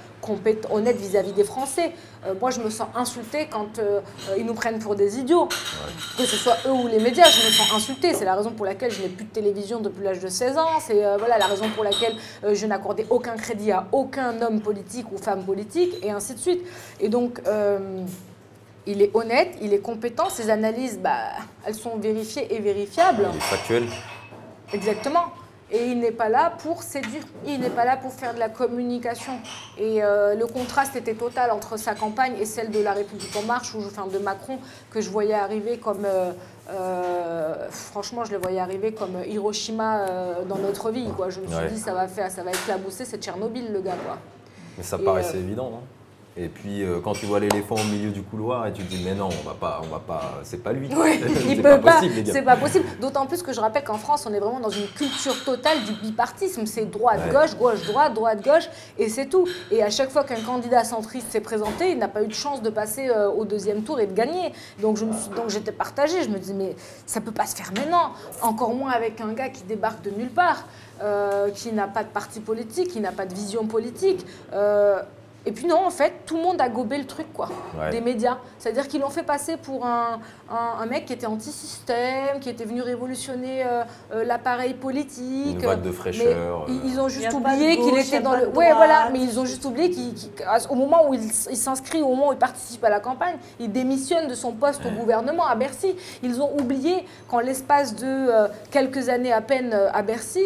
[0.70, 1.92] honnête vis-à-vis des Français.
[2.26, 5.48] Euh, moi, je me sens insultée quand euh, euh, ils nous prennent pour des idiots.
[6.18, 8.14] Que ce soit eux ou les médias, je me sens insultée.
[8.14, 10.80] C'est la raison pour laquelle je n'ai plus de télévision depuis l'âge de 16 ans.
[10.80, 12.16] C'est voilà, la raison pour laquelle
[12.52, 16.62] je n'accordais aucun crédit à aucun homme politique ou femme politique, et ainsi de suite.
[17.00, 17.42] Et donc,
[18.86, 20.30] il est honnête, il est compétent.
[20.30, 21.20] Ses analyses, bah,
[21.66, 23.28] elles sont vérifiées et vérifiables.
[23.32, 23.84] Il est factuel.
[24.74, 25.26] Exactement.
[25.74, 28.48] Et il n'est pas là pour séduire, il n'est pas là pour faire de la
[28.48, 29.34] communication.
[29.80, 33.42] Et euh, le contraste était total entre sa campagne et celle de la République en
[33.42, 34.60] marche, ou enfin de Macron,
[34.92, 36.06] que je voyais arriver comme...
[36.06, 36.32] Euh,
[36.70, 40.06] euh, franchement, je le voyais arriver comme Hiroshima
[40.48, 41.10] dans notre vie.
[41.18, 41.32] Quoi.
[41.32, 43.98] Je me suis dit, ça va, faire, ça va éclabousser, c'est Tchernobyl, le gars.
[44.06, 44.20] Quoi.
[44.78, 45.82] Mais ça paraissait évident, non?
[46.36, 49.04] Et puis euh, quand tu vois l'éléphant au milieu du couloir et tu te dis
[49.06, 50.90] mais non on va pas on va pas c'est pas lui.
[51.04, 51.20] Oui,
[51.50, 52.86] il peut pas, c'est pas possible.
[53.02, 55.94] D'autant plus que je rappelle qu'en France on est vraiment dans une culture totale du
[55.94, 56.66] bipartisme.
[56.66, 59.48] C'est droite gauche gauche droite droite gauche et c'est tout.
[59.72, 62.62] Et à chaque fois qu'un candidat centriste s'est présenté il n'a pas eu de chance
[62.62, 64.54] de passer euh, au deuxième tour et de gagner.
[64.82, 66.24] Donc je me suis donc j'étais partagée.
[66.24, 68.14] Je me dis mais ça peut pas se faire maintenant.
[68.42, 70.66] Encore moins avec un gars qui débarque de nulle part
[71.02, 74.26] euh, qui n'a pas de parti politique qui n'a pas de vision politique
[75.46, 77.50] et puis non, en fait, tout le monde a gobé le truc, quoi,
[77.92, 78.38] des médias.
[78.60, 82.82] C'est-à-dire qu'ils l'ont fait passer pour un, un, mec qui était anti-système, qui était venu
[82.82, 85.60] révolutionner euh, euh, l'appareil politique.
[85.60, 86.66] Une vague de fraîcheur.
[86.70, 86.80] Euh.
[86.86, 88.48] Ils, ont juste oublié qu'il était dans le.
[88.48, 92.34] Ouais, voilà, mais ils ont juste oublié qu'au moment où il, s'inscrit, au moment où
[92.34, 95.96] il participe à la campagne, il démissionne de son poste au gouvernement à Bercy.
[96.22, 98.30] Ils ont oublié qu'en l'espace de
[98.72, 100.44] quelques années à peine à Bercy,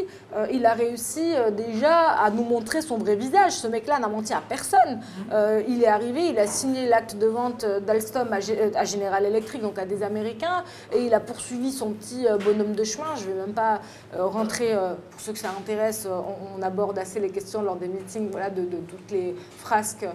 [0.52, 3.52] il a réussi déjà à nous montrer son vrai visage.
[3.52, 4.87] Ce mec-là n'a menti à personne.
[5.32, 9.62] Euh, il est arrivé, il a signé l'acte de vente d'Alstom à, à, General Electric,
[9.62, 13.15] donc à des Américains, et il a poursuivi son petit euh, bonhomme de chemin.
[13.15, 13.82] Je ne vais même pas
[14.15, 14.76] euh, rentrer,
[15.12, 18.63] pour ceux que ça intéresse, on, aborde assez les questions lors des meetings voilà, de,
[18.63, 20.08] toutes les frasques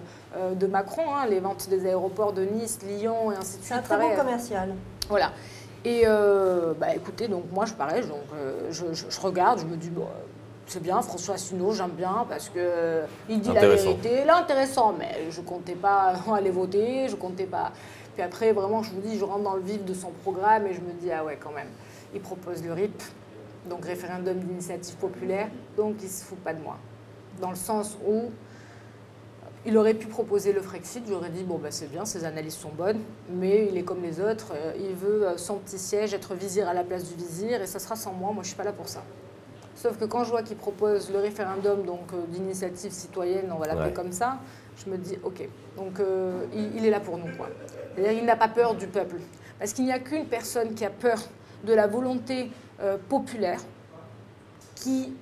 [0.55, 3.65] de Macron, hein, les ventes des aéroports de Nice, Lyon et ainsi de suite.
[3.65, 4.73] C'est un très bon commercial.
[5.09, 5.31] Voilà.
[5.85, 8.19] Et bah, écoutez, donc moi je pareil, donc,
[8.69, 10.07] je, je, regarde, je me dis, bon,
[10.67, 14.23] c'est bien, François Asselineau, j'aime bien parce que il dit la vérité.
[14.25, 17.71] Là, intéressant, mais je comptais pas aller voter, je comptais pas.
[18.13, 20.73] Puis après, vraiment, je vous dis, je rentre dans le vif de son programme et
[20.73, 21.69] je me dis, ah ouais, quand même,
[22.13, 23.01] il propose le RIP,
[23.69, 26.77] donc référendum d'initiative populaire, donc il se fout pas de moi.
[27.41, 28.29] Dans le sens où
[29.65, 32.69] il aurait pu proposer le Frexit, j'aurais dit, bon, ben, c'est bien, ses analyses sont
[32.69, 32.99] bonnes,
[33.29, 36.67] mais il est comme les autres, euh, il veut euh, son petit siège, être vizir
[36.67, 38.73] à la place du vizir, et ça sera sans moi, moi je suis pas là
[38.73, 39.03] pour ça.
[39.83, 43.67] Sauf que quand je vois qu'il propose le référendum donc euh, d'initiative citoyenne, on va
[43.67, 44.37] l'appeler comme ça,
[44.77, 47.49] je me dis ok, donc euh, il, est là pour nous quoi.
[47.97, 49.17] Il n'a pas peur du peuple,
[49.59, 51.19] parce qu'il n'y a qu'une personne qui a peur
[51.65, 52.49] de la volonté
[52.81, 53.59] euh, populaire,
[54.73, 55.13] qui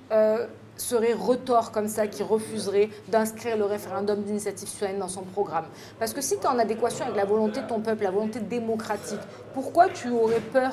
[0.76, 5.66] serait retort comme ça, qui refuserait d'inscrire le référendum d'initiative citoyenne dans son programme.
[5.98, 8.38] Parce que si tu es en adéquation avec la volonté de ton peuple, la volonté
[8.38, 9.20] démocratique,
[9.54, 10.70] pourquoi tu aurais peur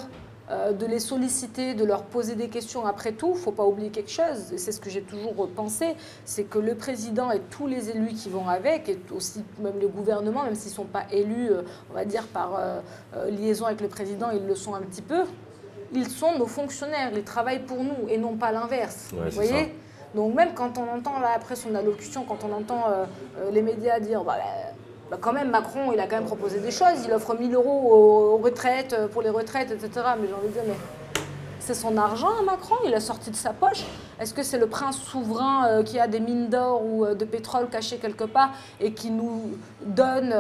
[0.52, 2.84] euh, de les solliciter, de leur poser des questions.
[2.84, 5.48] Après tout, il ne faut pas oublier quelque chose, et c'est ce que j'ai toujours
[5.50, 9.80] pensé, c'est que le président et tous les élus qui vont avec, et aussi même
[9.80, 12.82] le gouvernement, même s'ils ne sont pas élus, euh, on va dire, par euh,
[13.30, 15.26] liaison avec le président, ils le sont un petit peu,
[15.94, 19.10] ils sont nos fonctionnaires, ils travaillent pour nous, et non pas l'inverse.
[19.14, 19.76] vous voyez
[20.16, 22.86] Donc même quand on entend, là, après son allocution, quand on entend
[23.52, 24.24] les médias dire...
[24.24, 24.69] Bah, bah,
[25.18, 27.06] quand même, Macron, il a quand même proposé des choses.
[27.06, 29.90] Il offre 1000 euros aux, retraites, euh, pour les retraites, etc.
[30.20, 30.76] Mais j'ai envie de dire, mais
[31.60, 33.84] c'est son argent, hein, Macron Il a sorti de sa poche
[34.20, 37.26] Est-ce que c'est le prince souverain euh, qui a des mines d'or ou euh, de
[37.26, 40.36] pétrole cachées quelque part et qui nous donne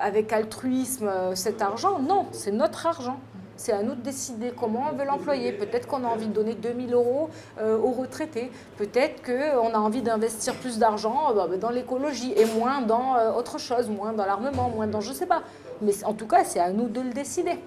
[0.00, 1.98] avec altruisme cet argent?
[1.98, 3.18] Non, c'est notre argent.
[3.60, 5.52] C'est à nous de décider comment on veut l'employer.
[5.52, 7.28] Peut-être qu'on a envie de donner 2000 euros
[7.60, 8.50] euh, aux retraités.
[8.78, 13.32] Peut-être qu'on a envie d'investir plus d'argent euh, bah, dans l'écologie et moins dans euh,
[13.32, 15.42] autre chose, moins dans l'armement, moins dans je sais pas.
[15.82, 17.58] Mais en tout cas, c'est à nous de le décider.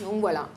[0.00, 0.48] Donc voilà.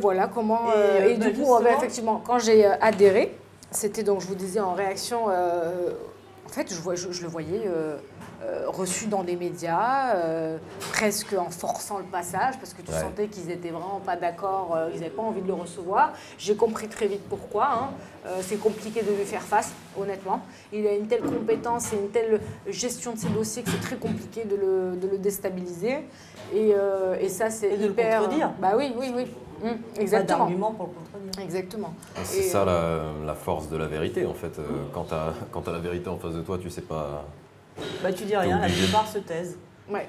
[0.00, 0.72] voilà comment.
[1.06, 3.38] Et, du coup, effectivement, quand j'ai adhéré,
[3.70, 5.26] c'était donc, je vous disais, en réaction.
[5.26, 7.68] en fait, je, vois, je le voyais
[8.44, 10.58] euh, reçus dans des médias, euh,
[10.92, 14.90] presque en forçant le passage, parce que tu sentais qu'ils n'étaient vraiment pas d'accord, euh,
[14.92, 16.12] ils n'avaient pas envie de le recevoir.
[16.36, 17.68] J'ai compris très vite pourquoi.
[17.72, 17.90] Hein.
[18.40, 20.40] c'est compliqué de lui faire face, honnêtement.
[20.72, 23.96] Il a une telle compétence et une telle gestion de ses dossiers que c'est très
[23.96, 25.98] compliqué de le, de le déstabiliser.
[26.54, 26.72] Et,
[27.20, 27.78] et ça, c'est hyper...
[27.80, 28.50] de le contredire.
[28.60, 29.26] Bah oui, oui, oui.
[29.62, 30.38] Hum, exactement.
[30.38, 31.44] Pas d'argument pour le contredire.
[31.44, 31.94] Exactement.
[32.24, 34.58] C'est ça la, la, force de la vérité, en fait.
[34.92, 35.32] Quand tu as,
[35.66, 37.24] as, la vérité en face de toi, tu sais pas
[38.02, 39.58] bah, tu dis rien, la plupart se taisent.
[39.90, 40.08] Ouais.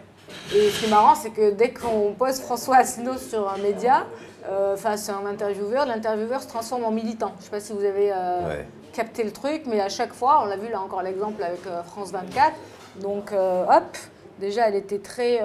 [0.53, 4.05] Et ce qui est marrant, c'est que dès qu'on pose François Asselineau sur un média,
[4.49, 7.31] euh, face à un intervieweur, l'intervieweur se transforme en militant.
[7.35, 8.61] Je ne sais pas si vous avez euh,
[8.93, 11.81] capté le truc, mais à chaque fois, on l'a vu là encore l'exemple avec euh,
[11.83, 12.53] France 24,
[13.01, 13.97] donc hop,
[14.39, 15.41] déjà elle était très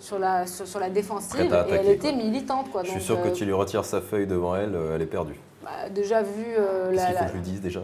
[0.00, 2.70] sur la, sur, la défensive et elle était militante.
[2.70, 2.82] Quoi.
[2.84, 5.38] Je suis sûr que tu lui retires sa feuille devant elle, elle est perdue.
[5.62, 6.44] Bah, déjà vu
[6.92, 7.30] la, la,
[7.62, 7.80] déjà,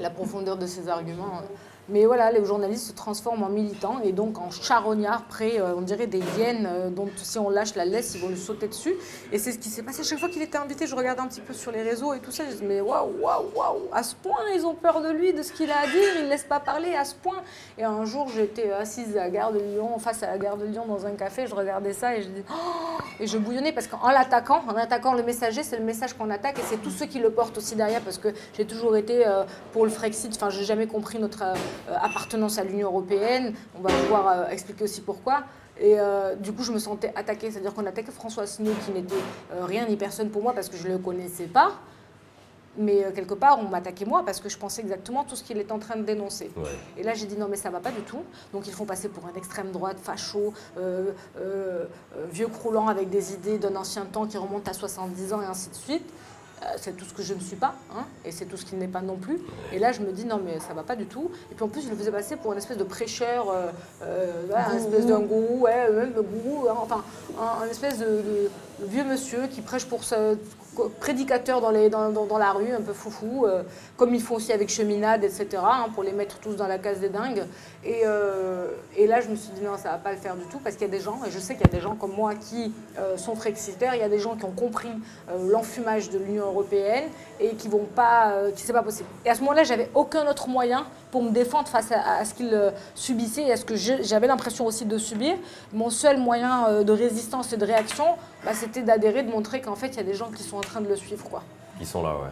[0.00, 1.42] la profondeur de ses arguments.
[1.90, 5.80] Mais voilà, les journalistes se transforment en militants et donc en charognards près, euh, on
[5.80, 8.94] dirait des hyènes euh, dont si on lâche la laisse, ils vont lui sauter dessus.
[9.32, 10.04] Et c'est ce qui s'est passé.
[10.04, 12.30] Chaque fois qu'il était invité, je regardais un petit peu sur les réseaux et tout
[12.30, 12.44] ça.
[12.44, 15.42] Je disais, mais waouh, waouh, waouh, à ce point, ils ont peur de lui, de
[15.42, 17.42] ce qu'il a à dire, ils ne laissent pas parler à ce point.
[17.76, 20.66] Et un jour, j'étais assise à la gare de Lyon, face à la gare de
[20.66, 22.80] Lyon, dans un café, je regardais ça et je dis, oh
[23.20, 26.58] et je bouillonnais parce qu'en l'attaquant, en attaquant le messager, c'est le message qu'on attaque
[26.58, 29.44] et c'est tous ceux qui le portent aussi derrière parce que j'ai toujours été euh,
[29.72, 31.42] pour le Frexit, enfin, j'ai jamais compris notre
[31.88, 33.54] appartenance à l'Union européenne.
[33.78, 35.44] On va pouvoir euh, expliquer aussi pourquoi.
[35.78, 37.50] Et euh, du coup, je me sentais attaquée.
[37.50, 39.14] C'est-à-dire qu'on attaquait François Asselineau, qui n'était
[39.62, 41.72] rien ni personne pour moi parce que je ne le connaissais pas.
[42.76, 45.72] Mais quelque part, on m'attaquait moi parce que je pensais exactement tout ce qu'il était
[45.72, 46.50] en train de dénoncer.
[46.96, 48.22] Et là, j'ai dit non, mais ça va pas du tout.
[48.52, 50.52] Donc, ils font passer pour un extrême droite, facho,
[52.30, 55.70] vieux croulant avec des idées d'un ancien temps qui remonte à 70 ans et ainsi
[55.70, 56.12] de suite.
[56.62, 58.78] Euh, c'est tout ce que je ne suis pas, hein, et c'est tout ce qu'il
[58.78, 59.38] n'est pas non plus.
[59.72, 61.30] Et là, je me dis, non, mais ça va pas du tout.
[61.50, 63.70] Et puis en plus, je le faisais passer pour une espèce de prêcheur, euh,
[64.02, 67.02] euh un espèce d'un gourou, ouais, même gourou, hein, enfin,
[67.38, 68.50] un, espèce de,
[68.82, 70.36] vieux monsieur qui prêche pour ce,
[70.88, 71.70] prédicateurs dans,
[72.38, 73.62] la rue, un peu foufou, euh,
[73.96, 77.00] comme ils font aussi avec Cheminade, etc., hein, pour les mettre tous dans la case
[77.00, 77.44] des dingues.
[77.84, 78.68] Et, euh,
[79.06, 80.76] là, je me suis dit, non, ça ne va pas le faire du tout, parce
[80.76, 82.34] qu'il y a des gens, et je sais qu'il y a des gens comme moi
[82.34, 84.90] qui euh, sont frexitaires, il y a des gens qui ont compris
[85.50, 87.04] l'enfumage de l'Union européenne
[87.38, 89.08] et qui vont pas, qui c'est pas possible.
[89.24, 92.72] Et à ce moment-là, j'avais aucun autre moyen pour me défendre face à, ce qu'ils
[92.94, 95.36] subissaient et à ce que j'avais l'impression aussi de subir.
[95.72, 98.04] Mon seul moyen de résistance et de réaction,
[98.44, 100.62] bah, c'était d'adhérer, de montrer qu'en fait, il y a des gens qui sont en
[100.62, 101.24] train de le suivre.
[101.28, 101.42] Quoi.
[101.80, 102.30] Ils sont là, ouais.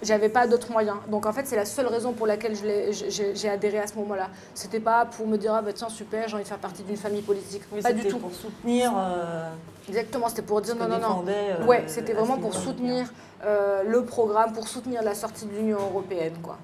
[0.00, 1.00] J'avais pas d'autre moyen.
[1.10, 4.28] Donc en fait, c'est la seule raison pour laquelle j'ai adhéré à ce moment-là.
[4.54, 6.96] C'était pas pour me dire, ah bah tiens, super, j'ai envie de faire partie d'une
[6.96, 7.62] famille politique.
[7.82, 8.18] pas du tout.
[8.18, 8.92] pour soutenir.
[8.96, 9.50] Euh,
[9.88, 11.24] Exactement, c'était pour dire non, non, non.
[11.26, 13.06] Euh, ouais, c'était vraiment pour soutenir
[13.44, 16.58] euh, le programme, pour soutenir la sortie de l'Union européenne, quoi.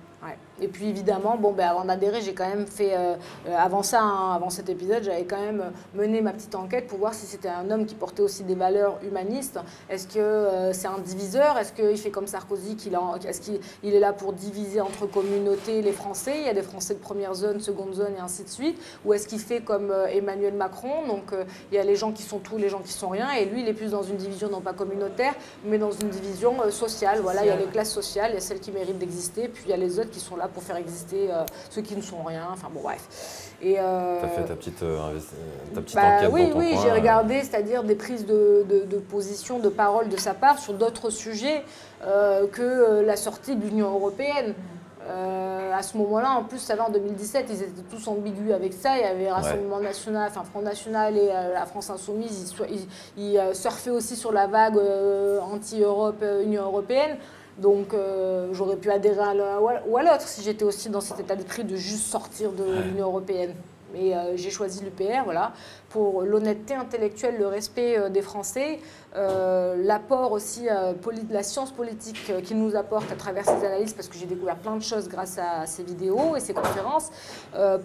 [0.60, 3.16] Et puis évidemment, bon, ben, avant d'adhérer, j'ai quand même fait, euh,
[3.48, 6.98] euh, avant ça, hein, avant cet épisode, j'avais quand même mené ma petite enquête pour
[6.98, 9.58] voir si c'était un homme qui portait aussi des valeurs humanistes.
[9.90, 11.58] Est-ce que euh, c'est un diviseur?
[11.58, 15.92] Est-ce qu'il fait comme Sarkozy qu'il Est-ce qu'il est là pour diviser entre communautés les
[15.92, 16.34] Français?
[16.38, 18.80] Il y a des Français de première zone, seconde zone et ainsi de suite.
[19.04, 21.06] Ou est-ce qu'il fait comme Emmanuel Macron?
[21.08, 21.32] Donc
[21.72, 23.32] il y a les gens qui sont tout, les gens qui sont rien.
[23.32, 26.70] Et lui, il est plus dans une division non pas communautaire, mais dans une division
[26.70, 27.20] sociale.
[27.22, 29.64] Voilà, il y a les classes sociales, il y a celles qui méritent d'exister, puis
[29.66, 32.02] il y a les autres qui sont là pour faire exister euh, ceux qui ne
[32.02, 32.48] sont rien.
[32.52, 33.52] Enfin bon, bref.
[33.62, 35.18] Et euh, as fait ta petite, euh,
[35.74, 39.68] ta petite bah enquête Oui, oui, j'ai regardé, c'est-à-dire des prises de, de, position, de
[39.68, 41.62] parole de sa part sur d'autres sujets
[42.52, 44.54] que la sortie de l'Union européenne.
[45.72, 48.98] à ce moment-là, en plus, ça va en 2017, ils étaient tous ambigus avec ça.
[48.98, 52.54] Il y avait Rassemblement National, enfin Front National et la France Insoumise.
[52.68, 54.78] Ils, ils, surfaient aussi sur la vague
[55.50, 57.16] anti-Europe, Union européenne.
[57.58, 61.20] Donc euh, j'aurais pu adhérer à l'un ou à l'autre si j'étais aussi dans cet
[61.20, 63.54] état d'esprit de juste sortir de l'Union européenne.
[63.92, 65.52] Mais euh, j'ai choisi l'UPR, voilà,
[65.88, 68.80] pour l'honnêteté intellectuelle, le respect euh, des Français,
[69.14, 74.16] l'apport aussi de la science politique qu'il nous apporte à travers ses analyses, parce que
[74.16, 77.10] j'ai découvert plein de choses grâce à ses vidéos et ses conférences,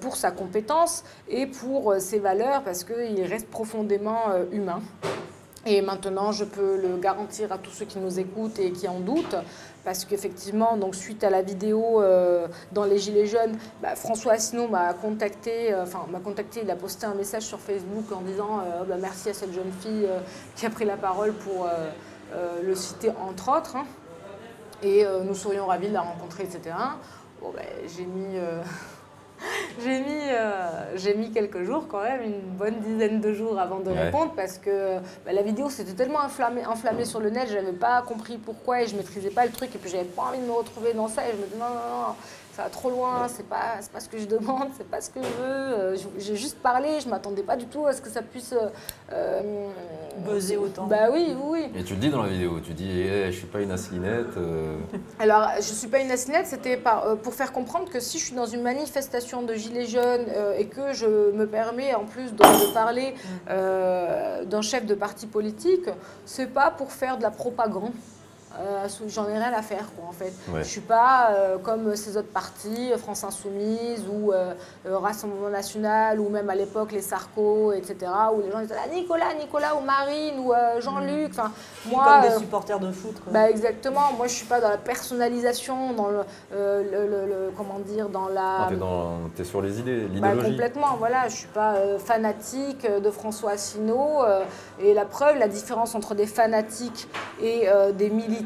[0.02, 4.82] pour sa compétence et pour ses valeurs, parce qu'il reste profondément humain.
[5.66, 9.02] Et maintenant, je peux le garantir à tous ceux qui nous écoutent et qui en
[9.02, 9.36] doutent,
[9.84, 14.70] parce qu'effectivement, donc suite à la vidéo euh, dans les Gilets jaunes, bah, François Asselineau
[14.70, 18.60] m'a contacté, euh, enfin m'a contacté, il a posté un message sur Facebook en disant
[18.60, 20.08] euh, bah, merci à cette jeune fille
[20.56, 21.68] qui a pris la parole pour
[22.64, 23.86] le citer entre autres, hein.
[24.82, 26.76] et nous serions ravis de la rencontrer, etc.
[27.42, 27.62] Bon, bah,
[27.96, 28.38] j'ai mis
[29.84, 33.80] j'ai mis, euh, j'ai mis quelques jours quand même, une bonne dizaine de jours avant
[33.80, 37.56] de répondre parce que bah, la vidéo s'était tellement enflammée, enflammée sur le net, je
[37.56, 40.40] n'avais pas compris pourquoi et je maîtrisais pas le truc et puis j'avais pas envie
[40.40, 42.16] de me retrouver dans ça et je me disais non, non, non,
[42.60, 45.22] ça va trop loin, c'est pas, pas ce que je demande, c'est pas ce que
[45.22, 45.44] je veux.
[45.44, 48.54] Euh, j'ai juste parlé, je m'attendais pas du tout à ce que ça puisse.
[49.14, 49.68] Euh,
[50.26, 50.86] Buzzer autant.
[50.88, 51.72] Bah oui, oui.
[51.74, 54.36] Et tu le dis dans la vidéo, tu dis eh, je suis pas une asslinette.
[54.36, 54.76] Euh.
[55.20, 56.78] Alors, je suis pas une asslinette, c'était
[57.24, 60.26] pour faire comprendre que si je suis dans une manifestation de gilets jaunes
[60.58, 63.14] et que je me permets en plus de, parler
[63.48, 65.88] d'un chef de parti politique,
[66.26, 67.94] c'est pas pour faire de la propagande.
[68.58, 70.34] Euh, j'en ai rien à faire, quoi, en fait.
[70.58, 74.54] Je suis pas euh, comme ces autres partis, France Insoumise ou euh,
[74.86, 79.34] Rassemblement National, ou même à l'époque les Sarko, etc., où les gens disaient ah, Nicolas,
[79.40, 81.30] Nicolas ou Marine ou Jean-Luc.
[81.32, 81.52] Enfin,
[81.86, 83.16] moi, comme des supporters de foot.
[83.32, 84.14] Bah, exactement.
[84.18, 88.68] Moi, je suis pas dans la personnalisation, dans le, le, comment dire, dans la.
[89.36, 90.52] Tu es, sur les idées, bah, l'idéologie.
[90.52, 90.96] complètement.
[90.98, 94.24] Voilà, je suis pas fanatique de François Asselineau.
[94.82, 97.08] et la preuve, la différence entre des fanatiques
[97.42, 98.39] et des militants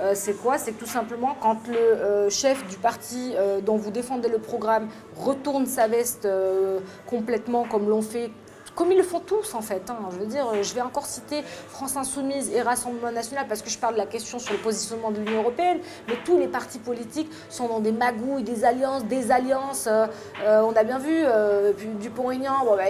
[0.00, 0.58] euh, c'est quoi?
[0.58, 4.88] C'est tout simplement quand le euh, chef du parti euh, dont vous défendez le programme
[5.16, 6.26] retourne sa veste
[7.06, 8.30] complètement comme l'ont fait
[8.76, 9.90] comme ils le font tous en fait.
[9.90, 9.98] Hein.
[10.62, 14.06] Je vais encore citer France Insoumise et Rassemblement National parce que je parle de la
[14.06, 17.92] question sur le positionnement de l'Union Européenne, mais tous les partis politiques sont dans des
[17.92, 19.86] magouilles, des alliances, des alliances.
[20.46, 21.24] on a bien vu,
[22.00, 22.84] Dupont-Aignan, bah,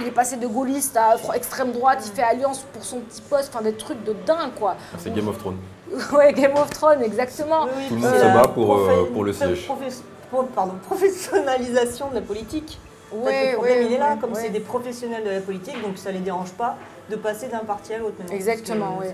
[0.00, 3.52] il est passé de gaulliste à extrême droite, il fait alliance pour son petit poste,
[3.54, 4.74] enfin des trucs de dingue quoi.
[4.98, 5.58] C'est Game of Thrones.
[6.12, 7.66] ouais, Game of Thrones, exactement.
[7.88, 9.68] Tout le monde se bat pour, euh, pour le siège.
[10.54, 12.78] pardon, professionnalisation de la politique.
[13.24, 16.10] Oui, le problème, il est là, comme c'est des professionnels de la politique, donc ça
[16.10, 16.76] ne les dérange pas
[17.08, 18.16] de passer d'un parti à l'autre.
[18.32, 19.06] Exactement, oui.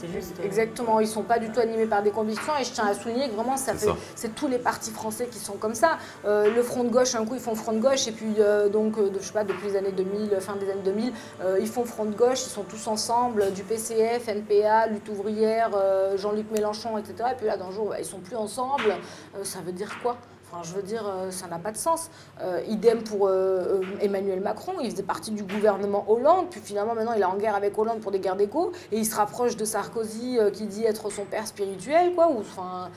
[0.00, 0.40] c'est juste.
[0.40, 2.86] Euh, Exactement, ils ne sont pas du tout animés par des convictions et je tiens
[2.86, 5.98] à souligner que vraiment, ça fait, c'est tous les partis français qui sont comme ça.
[6.24, 8.36] Euh, le front de gauche, un coup, ils font front de gauche et puis,
[8.72, 11.12] donc, je sais pas, depuis les années 2000, fin des années 2000,
[11.60, 15.70] ils font front de gauche, ils sont tous ensemble, du PCF, NPA, Lutte ouvrière,
[16.16, 17.30] Jean-Luc Mélenchon, etc.
[17.32, 18.94] Et puis là, d'un jour, bah, ils sont plus ensemble.
[19.42, 20.16] ça veut dire quoi?
[20.56, 22.10] Enfin, je veux dire, euh, ça n'a pas de sens.
[22.40, 27.12] Euh, idem pour euh, Emmanuel Macron, il faisait partie du gouvernement Hollande, puis finalement maintenant
[27.14, 29.64] il est en guerre avec Hollande pour des guerres d'écho, et il se rapproche de
[29.64, 32.28] Sarkozy qui dit être son père spirituel, quoi.
[32.30, 32.90] Ou, enfin,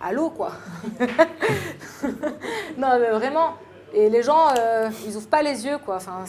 [0.00, 0.52] allô, quoi.
[2.78, 3.54] non, mais vraiment.
[3.92, 4.48] Et les gens,
[5.06, 5.96] ils ouvrent pas les yeux, quoi.
[5.96, 6.24] Enfin,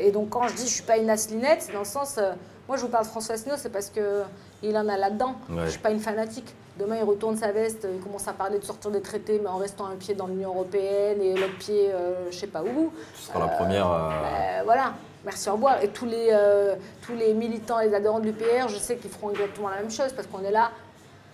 [0.00, 2.18] et donc quand je dis je suis pas une aslinette, c'est dans le sens,
[2.66, 4.22] moi je vous parle de François Asselineau, c'est parce que
[4.62, 5.36] il en a là-dedans.
[5.64, 6.54] Je suis pas une fanatique.
[6.78, 9.58] Demain, il retourne sa veste, il commence à parler de sortir des traités, mais en
[9.58, 12.90] restant un pied dans l'Union européenne et l'autre pied, euh, je sais pas où.
[13.14, 13.92] Ce sera la première.
[13.92, 15.82] Euh, ben, voilà, merci, au revoir.
[15.82, 19.10] Et tous les, euh, tous les militants et les adhérents de l'UPR, je sais qu'ils
[19.10, 20.70] feront exactement la même chose parce qu'on est là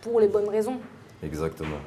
[0.00, 0.78] pour les bonnes raisons.
[1.22, 1.78] Exactement.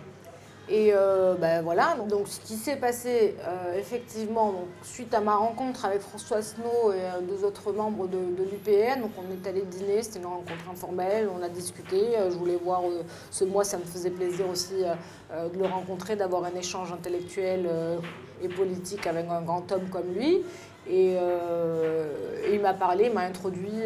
[0.73, 4.53] Et euh, ben voilà, donc ce qui s'est passé euh, effectivement,
[4.83, 9.11] suite à ma rencontre avec François Snow et euh, deux autres membres de, l'UPN, donc
[9.17, 12.83] on est allé dîner, c'était une rencontre informelle, on a discuté, je voulais voir,
[13.31, 14.75] ce mois ça me faisait plaisir aussi
[15.31, 17.69] de le rencontrer, d'avoir un échange intellectuel
[18.41, 20.41] et politique avec un grand homme comme lui.
[20.89, 23.83] Et, et il m'a parlé, il m'a introduit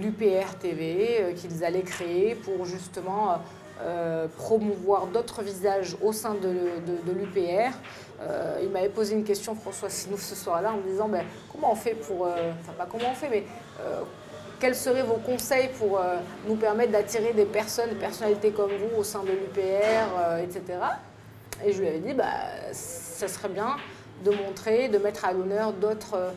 [0.00, 3.38] l'UPR TV qu'ils allaient créer pour justement
[3.80, 7.72] euh, promouvoir d'autres visages au sein de, l'UPR.
[8.20, 11.72] Euh, il m'avait posé une question, François Sinou, ce soir-là, en me disant ben, comment
[11.72, 12.26] on fait pour.
[12.26, 13.44] Euh, enfin, pas comment on fait, mais
[14.58, 16.00] quels seraient vos conseils pour
[16.48, 20.80] nous permettre d'attirer des personnes, des personnalités comme vous au sein de l'UPR, etc.
[21.64, 22.24] Et je lui avais dit bah,
[22.72, 23.76] ça serait bien
[24.24, 26.32] de montrer, de mettre à l'honneur d'autres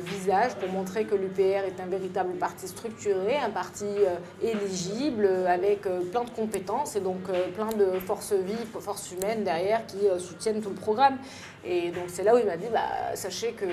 [0.00, 5.86] visage pour montrer que l'UPR est un véritable parti structuré, un parti euh, éligible, avec
[5.86, 7.22] euh, plein de compétences et donc
[7.54, 11.18] plein de forces vives, forces humaines derrière qui soutiennent tout le programme.
[11.64, 13.66] Et donc c'est là où il m'a dit, bah, sachez que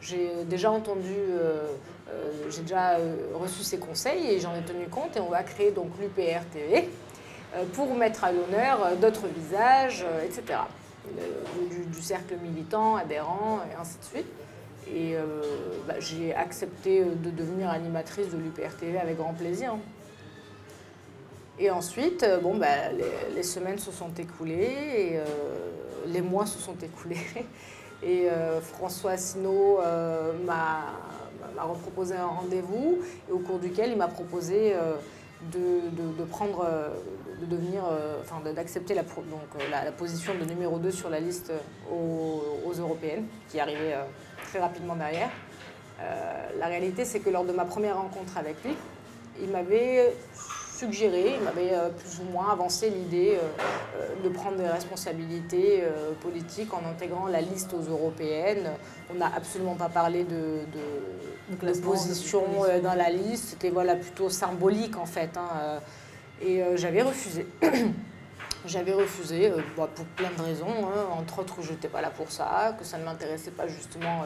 [0.00, 1.14] j'ai déjà entendu,
[2.50, 2.96] j'ai déjà
[3.34, 6.88] reçu ses conseils et j'en ai tenu compte et on va créer donc l'UPR TV
[7.74, 10.60] pour mettre à l'honneur d'autres visages, etc.
[11.70, 14.26] Du, du cercle militant, adhérent et ainsi de suite.
[14.94, 15.42] Et euh,
[15.86, 19.76] bah, j'ai accepté de devenir animatrice de l'UPR-TV avec grand plaisir.
[21.58, 22.90] Et ensuite, euh, bon, bah,
[23.34, 25.24] les, semaines se sont écoulées, euh,
[26.06, 27.16] les mois se sont écoulés.
[28.00, 28.28] Et
[28.62, 29.80] François Asselineau
[30.46, 30.84] m'a
[31.60, 32.98] reproposé un rendez-vous
[33.28, 34.72] au cours duquel il m'a proposé
[35.52, 36.64] de, prendre,
[37.40, 37.82] de devenir,
[38.22, 39.02] enfin d'accepter la,
[39.82, 41.52] la, position de numéro 2 sur la liste
[41.92, 43.96] aux, aux européennes, qui arrivait
[44.50, 45.30] très rapidement derrière.
[46.58, 48.74] la réalité, c'est que lors de ma première rencontre avec lui,
[49.40, 50.12] il m'avait
[50.78, 53.46] suggéré, il m'avait euh, plus ou moins avancé l'idée euh,
[54.00, 55.82] euh, de prendre des responsabilités
[56.20, 58.70] politiques en intégrant la liste aux européennes.
[59.10, 62.42] On n'a absolument pas parlé de, de, position
[62.82, 65.30] dans la liste, c'était voilà, plutôt symbolique en fait.
[65.36, 65.80] Hein,
[66.42, 67.46] et j'avais refusé.
[68.68, 72.10] J'avais refusé bah, pour plein de raisons, hein, entre autres que je n'étais pas là
[72.10, 74.24] pour ça, que ça ne m'intéressait pas justement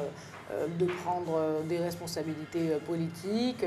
[0.78, 3.64] de prendre des responsabilités politiques.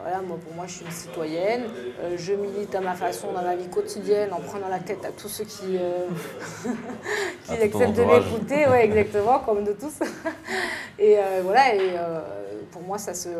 [0.00, 1.64] Voilà, moi, pour moi, je suis une citoyenne.
[2.02, 5.10] Euh, je milite à ma façon dans la vie quotidienne en prenant la tête à
[5.10, 6.06] tous ceux qui, euh,
[7.44, 8.68] qui acceptent de m'écouter.
[8.68, 10.00] Ouais, exactement, comme de tous.
[10.98, 11.94] et euh, voilà, et
[12.70, 13.30] pour moi, ça, se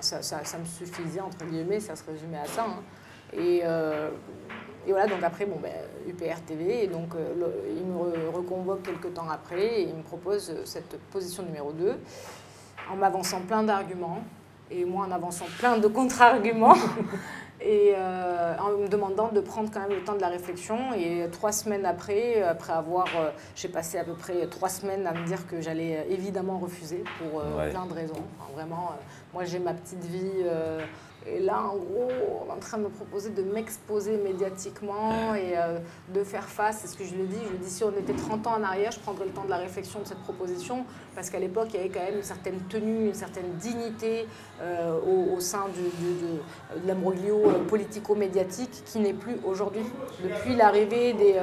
[0.00, 2.64] ça, ça, ça, me suffisait, entre guillemets, ça se résumait à ça.
[2.64, 2.82] Hein.
[3.36, 3.62] Et,
[4.88, 5.70] et, voilà, donc après, bon, ben,
[6.08, 7.10] UPR TV, et donc
[7.76, 11.94] il me reconvoque quelques temps après et il me propose cette position numéro 2
[12.90, 14.22] en m'avançant plein d'arguments
[14.70, 16.76] et moi en avançant plein de contre-arguments
[17.60, 20.92] et euh, en me demandant de prendre quand même le temps de la réflexion.
[20.94, 25.12] Et trois semaines après, après avoir, euh, j'ai passé à peu près trois semaines à
[25.12, 28.22] me dire que j'allais évidemment refuser pour euh, plein de raisons.
[28.54, 28.92] vraiment,
[29.32, 30.44] moi j'ai ma petite vie
[31.34, 32.08] et là, en gros,
[32.42, 35.78] on est en train de me proposer de m'exposer médiatiquement et euh,
[36.14, 36.78] de faire face.
[36.82, 37.38] C'est ce que je lui ai dit.
[37.44, 39.44] Je lui ai dit, si on était 30 ans en arrière, je prendrais le temps
[39.44, 40.84] de la réflexion de cette proposition.
[41.14, 44.26] Parce qu'à l'époque, il y avait quand même une certaine tenue, une certaine dignité
[44.62, 44.98] euh,
[45.34, 49.82] au, sein du, de, de l'ambroglio euh, politico-médiatique qui n'est plus aujourd'hui.
[50.22, 51.36] Depuis l'arrivée des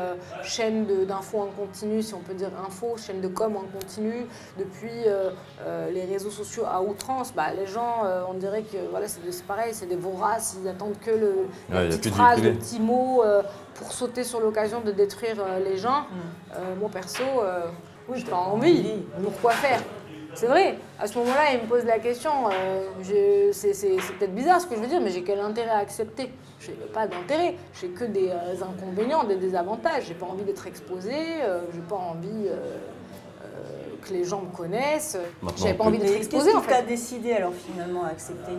[0.44, 4.26] chaînes d'infos en continu, si on peut dire info, chaînes de com en continu,
[4.58, 4.90] depuis
[5.92, 9.86] les réseaux sociaux à outrance, bah, les gens, on dirait que voilà, c'est pareil c'est
[9.86, 13.44] des voraces, ils attendent que le, la petite phrase, le petit mot euh,
[13.76, 16.02] pour sauter sur l'occasion de détruire euh, les gens.
[16.02, 16.56] Mm.
[16.56, 17.24] Euh, moi, perso,
[18.08, 19.04] oui, j'ai pas envie.
[19.22, 19.82] Pourquoi faire?
[20.34, 22.32] C'est vrai, à ce moment-là, il me pose la question,
[23.02, 23.80] c'est
[24.20, 26.32] peut-être bizarre ce que je veux dire, mais j'ai quel intérêt à accepter?
[26.60, 30.06] Je n'ai pas d'intérêt, j'ai que des inconvénients, des désavantages.
[30.08, 31.16] J'ai pas envie d'être exposé,
[31.74, 32.50] j'ai pas envie
[34.02, 35.18] que les gens me connaissent.
[35.58, 36.52] J'avais pas envie d'être exposé.
[36.52, 38.54] Qu'est-ce qui t'a décidé alors finalement à accepter?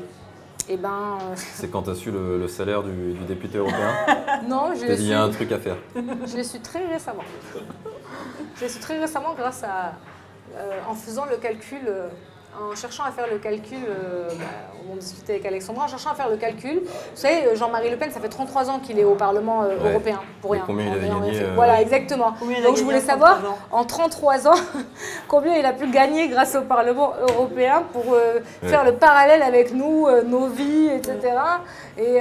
[0.69, 3.93] Eh ben, euh, C'est quand tu as su le, salaire du, député européen
[4.49, 5.77] Non, je dit, il y a un truc à faire.
[5.95, 7.25] je l'ai su très récemment.
[8.57, 9.95] je l'ai su très récemment grâce à...
[10.57, 11.89] Euh, en faisant le calcul...
[12.59, 14.45] Euh, en cherchant à faire le calcul, euh, bah,
[14.91, 18.11] on discutait avec Alexandra, en cherchant à faire le calcul, vous savez, Jean-Marie Le Pen,
[18.11, 20.63] ça fait 33 ans qu'il est au Parlement euh, européen, pour rien.
[20.67, 22.35] combien il a gagné euh, Voilà, exactement.
[22.65, 23.41] Donc je voulais savoir,
[23.71, 24.55] en 33 ans,
[25.29, 28.17] combien il a pu gagner grâce au Parlement européen pour
[28.63, 31.35] faire le parallèle avec nous, nos vies, etc.
[31.99, 32.21] Et,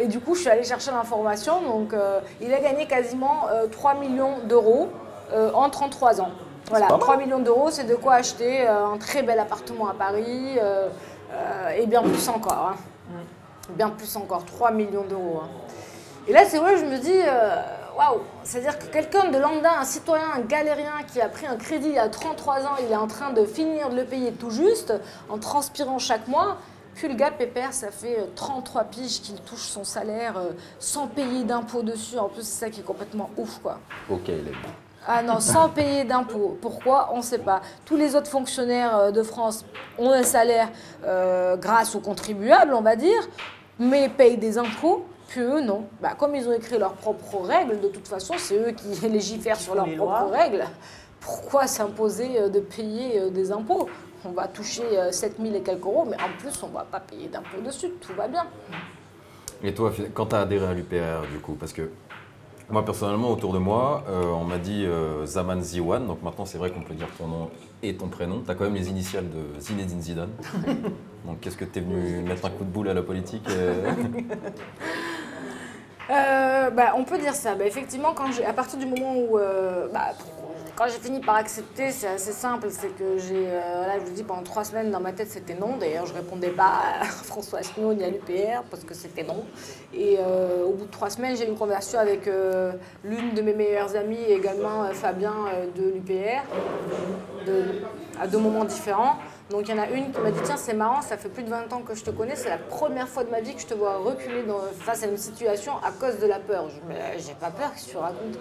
[0.00, 1.60] et, du coup, je suis allée chercher l'information.
[1.62, 1.94] Donc,
[2.40, 4.88] il a gagné quasiment 3 millions d'euros
[5.54, 6.30] en 33 ans.
[6.68, 10.58] Voilà, 3 millions d'euros, c'est de quoi acheter euh, un très bel appartement à Paris
[10.58, 10.88] euh,
[11.32, 12.72] euh, et bien plus encore.
[12.72, 12.76] Hein.
[13.10, 13.74] Mm.
[13.74, 15.42] Bien plus encore, 3 millions d'euros.
[15.44, 15.48] Hein.
[16.28, 17.18] Et là, c'est vrai, je me dis,
[17.98, 21.98] waouh, c'est-à-dire que quelqu'un de lambda, un citoyen, un galérien qui a pris un crédit
[21.98, 24.94] à 33 ans, il est en train de finir de le payer tout juste,
[25.28, 26.58] en transpirant chaque mois.
[26.94, 30.34] Puis le gars pépère, ça fait 33 piges qu'il touche son salaire
[30.78, 32.18] sans payer d'impôts dessus.
[32.18, 33.80] En plus, c'est ça qui est complètement ouf, quoi.
[34.08, 34.68] Ok, il est bon.
[35.06, 36.56] Ah non, sans payer d'impôts.
[36.60, 37.10] Pourquoi?
[37.12, 37.60] On ne sait pas.
[37.84, 39.64] Tous les autres fonctionnaires euh, de France
[39.98, 40.68] ont un salaire
[41.04, 43.28] euh, grâce aux contribuables, on va dire,
[43.80, 45.04] mais payent des impôts.
[45.28, 45.86] Puis eux, non.
[46.00, 49.60] Bah, comme ils ont écrit leurs propres règles, de toute façon, c'est eux qui légifèrent
[49.60, 50.64] sur leurs propres règles.
[51.20, 53.88] Pourquoi s'imposer euh, de payer des impôts?
[54.24, 57.26] On va toucher 7000 et quelques euros, mais en plus, on ne va pas payer
[57.26, 57.90] d'impôts dessus.
[58.00, 58.46] Tout va bien.
[59.64, 61.90] Et toi, quand tu as adhéré à l'UPR, du coup, parce que
[62.70, 66.06] moi, personnellement, autour de moi, euh, on m'a dit euh, Zaman Ziwan.
[66.06, 67.50] Donc maintenant, c'est vrai qu'on peut dire ton nom
[67.82, 68.42] et ton prénom.
[68.44, 70.30] Tu as quand même les initiales de Zinedine Zidane.
[71.26, 73.46] donc qu'est-ce que tu es venu mettre un coup de boule à la politique
[76.10, 77.54] euh bah, On peut dire ça.
[77.54, 78.14] Bah, effectivement,
[78.46, 79.38] à partir du moment où.
[79.92, 80.12] Bah,
[80.74, 84.12] quand j'ai fini par accepter, c'est assez simple, c'est que j'ai, euh, là je vous
[84.12, 85.76] dis, pendant trois semaines dans ma tête c'était non.
[85.76, 89.44] D'ailleurs, je répondais pas à François Asselineau ni à l'UPR parce que c'était non.
[89.92, 92.72] Et euh, au bout de trois semaines, j'ai eu une conversation avec euh,
[93.04, 95.34] l'une de mes meilleures amies également Fabien
[95.76, 96.42] de l'UPR,
[98.18, 99.16] à deux moments différents.
[99.52, 101.42] Donc il y en a une qui m'a dit tiens c'est marrant, ça fait plus
[101.42, 103.60] de 20 ans que je te connais, c'est la première fois de ma vie que
[103.60, 104.42] je te vois reculer
[104.80, 106.70] face à une situation à cause de la peur.
[106.70, 108.38] Je me j'ai pas peur, que tu racontes?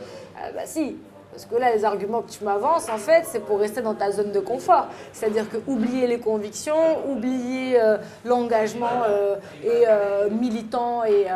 [0.56, 0.98] Bah si,
[1.32, 4.12] Parce que là, les arguments que tu m'avances, en fait, c'est pour rester dans ta
[4.12, 4.88] zone de confort.
[5.12, 11.28] C'est-à-dire que oublier les convictions, oublier euh, l'engagement euh, et euh, militant et,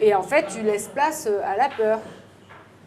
[0.00, 2.00] et en fait, tu laisses place à la peur.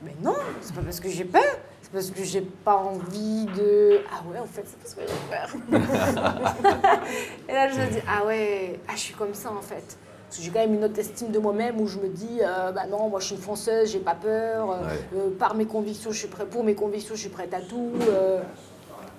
[0.04, 1.42] Mais non, c'est pas parce que j'ai peur,
[1.86, 4.00] c'est parce que j'ai pas envie de.
[4.12, 5.50] Ah ouais, en fait, c'est parce que j'ai peur.
[7.48, 9.98] et là, je me dis, ah ouais, ah, je suis comme ça en fait.
[10.28, 12.72] Parce que j'ai quand même une autre estime de moi-même où je me dis, euh,
[12.72, 14.72] bah non, moi je suis une fonceuse, j'ai pas peur.
[14.72, 14.76] Euh,
[15.16, 17.92] euh, par mes convictions, je suis prêt, pour mes convictions, je suis prête à tout.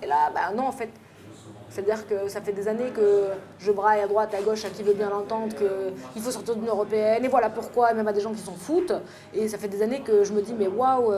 [0.03, 0.89] et là, bah non, en fait.
[1.69, 3.27] C'est-à-dire que ça fait des années que
[3.59, 6.59] je braille à droite, à gauche, à qui veut bien l'entendre, qu'il faut sortir de
[6.59, 8.93] l'Union Européenne, et voilà pourquoi, même à des gens qui s'en foutent.
[9.33, 11.13] Et ça fait des années que je me dis, mais waouh,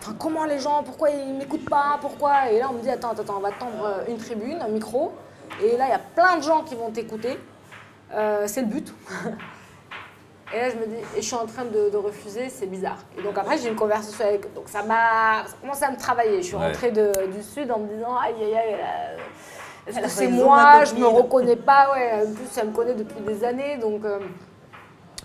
[0.00, 2.50] enfin, comment les gens, pourquoi ils m'écoutent pas, pourquoi?
[2.50, 5.12] Et là, on me dit, attends, attends, on va tendre une tribune, un micro,
[5.62, 7.38] et là, il y a plein de gens qui vont t'écouter.
[8.12, 8.92] Euh, c'est le but.
[10.54, 12.98] et là, je me dis, et je suis en train de, refuser, c'est bizarre.
[13.18, 14.52] Et donc après, j'ai une conversation avec.
[14.54, 16.42] Donc ça m'a commencé à me travailler.
[16.42, 18.76] Je suis rentrée du Sud en me disant, aïe, aïe, aïe.
[19.86, 20.84] Est-ce que c'est moi?
[20.84, 21.92] Je me reconnais pas.
[21.92, 22.26] Ouais.
[22.26, 23.76] En plus, ça me connaît depuis des années.
[23.76, 24.18] Donc, euh,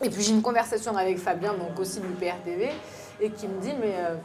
[0.01, 2.71] Et puis, j'ai une conversation avec Fabien, donc aussi du PRTV,
[3.19, 3.95] et qui me dit, mais.
[3.97, 4.15] Euh,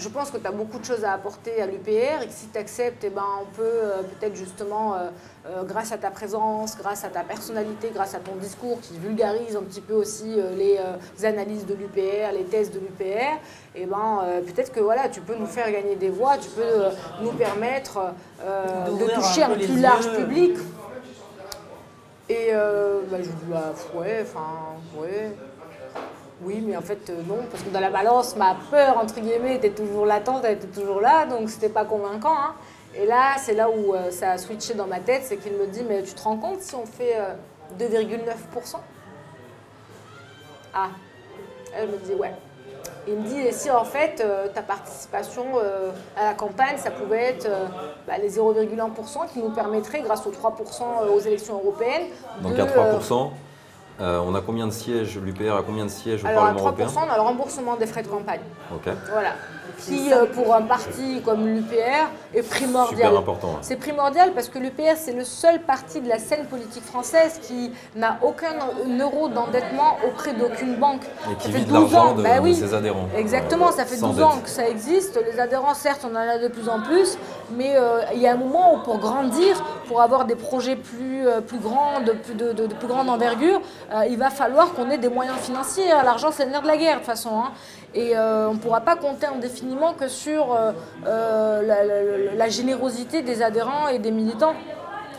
[0.00, 2.46] je pense que tu as beaucoup de choses à apporter à l'UPR et que si
[2.48, 5.10] tu acceptes, eh ben, on peut euh, peut-être justement, euh,
[5.46, 9.56] euh, grâce à ta présence, grâce à ta personnalité, grâce à ton discours qui vulgarise
[9.56, 10.78] un petit peu aussi les
[11.24, 13.38] analyses de l'UPR, les thèses de l'UPR,
[13.74, 17.32] eh ben, peut-être que voilà, tu peux nous faire gagner des voix, tu peux nous
[17.32, 20.56] permettre de toucher un, plus large public.
[22.28, 25.32] Et bah, je dis, bah, ouais, enfin, ouais.
[26.42, 29.56] Oui, mais en fait, euh, non, parce que dans la balance, ma peur, entre guillemets,
[29.56, 32.34] était toujours latente, elle était toujours là, donc c'était pas convaincant.
[32.34, 32.54] Hein.
[32.94, 35.66] Et là, c'est là où euh, ça a switché dans ma tête, c'est qu'il me
[35.66, 37.18] dit, mais tu te rends compte si on fait
[37.78, 38.78] 2,9% euh,
[40.72, 40.88] Ah,
[41.76, 42.32] elle me dit, ouais.
[43.06, 44.22] Il me dit, et si en fait
[44.54, 45.44] ta participation
[46.16, 47.48] à la campagne, ça pouvait être
[48.06, 52.08] bah, les 0,1% qui nous permettrait, grâce aux 3% aux élections européennes.
[52.42, 53.30] Donc à 3%
[54.00, 56.98] euh, on a combien de sièges L'UPR a combien de sièges au Parlement européen Alors
[56.98, 58.40] à 3%, on a le remboursement des frais de campagne.
[58.74, 58.92] Ok.
[59.10, 59.34] Voilà.
[59.78, 63.08] Qui, euh, pour un parti comme l'UPR, est primordial.
[63.08, 63.58] Super important.
[63.62, 67.72] C'est primordial parce que l'UPR, c'est le seul parti de la scène politique française qui
[67.96, 68.54] n'a aucun
[69.00, 71.02] euro d'endettement auprès d'aucune banque.
[71.30, 73.08] Et qui vit de l'argent de, bah ses adhérents.
[73.16, 75.18] Exactement, ça fait 12 ans que ça existe.
[75.32, 77.18] Les adhérents, certes, on en a de plus en plus,
[77.50, 81.24] mais euh, il y a un moment où pour grandir, pour avoir des projets plus,
[81.46, 83.60] plus grands, de, de, plus grande envergure,
[83.92, 85.88] euh, il va falloir qu'on ait des moyens financiers.
[85.88, 87.30] L'argent, c'est le nerf de la guerre, de toute façon.
[87.34, 87.52] Hein.
[87.94, 89.26] Et euh, on ne pourra pas compter
[89.98, 90.56] que sur
[91.06, 91.62] euh,
[92.36, 94.54] la, générosité des adhérents et des militants.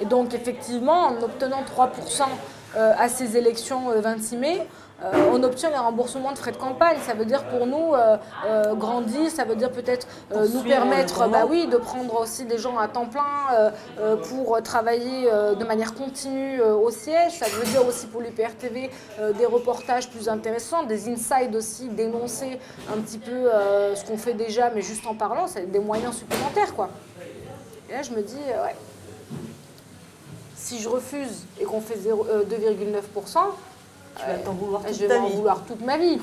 [0.01, 2.23] Et donc, effectivement, en obtenant 3%
[2.75, 4.67] à ces élections 26 mai,
[5.04, 6.97] euh, on obtient les remboursements de frais de campagne.
[7.06, 10.08] Ça veut dire pour nous euh, euh, grandir, ça veut dire peut-être
[10.54, 13.72] nous permettre bah oui, de prendre aussi des gens à temps plein
[14.30, 17.34] pour travailler de manière continue au siège.
[17.39, 18.89] Ça veut dire aussi pour l'UPR TV
[19.38, 22.60] des reportages plus intéressants, des insides aussi, dénoncer
[22.93, 23.49] un petit peu
[23.95, 26.74] ce qu'on fait déjà, mais juste en parlant, c'est des moyens supplémentaires.
[26.74, 26.89] Quoi.
[27.89, 28.76] Et là, je me dis, ouais,
[30.56, 33.39] si je refuse et qu'on fait 2,9%,
[34.18, 36.20] tu vas t'en vouloir toute je vais m'en vouloir toute ma vie.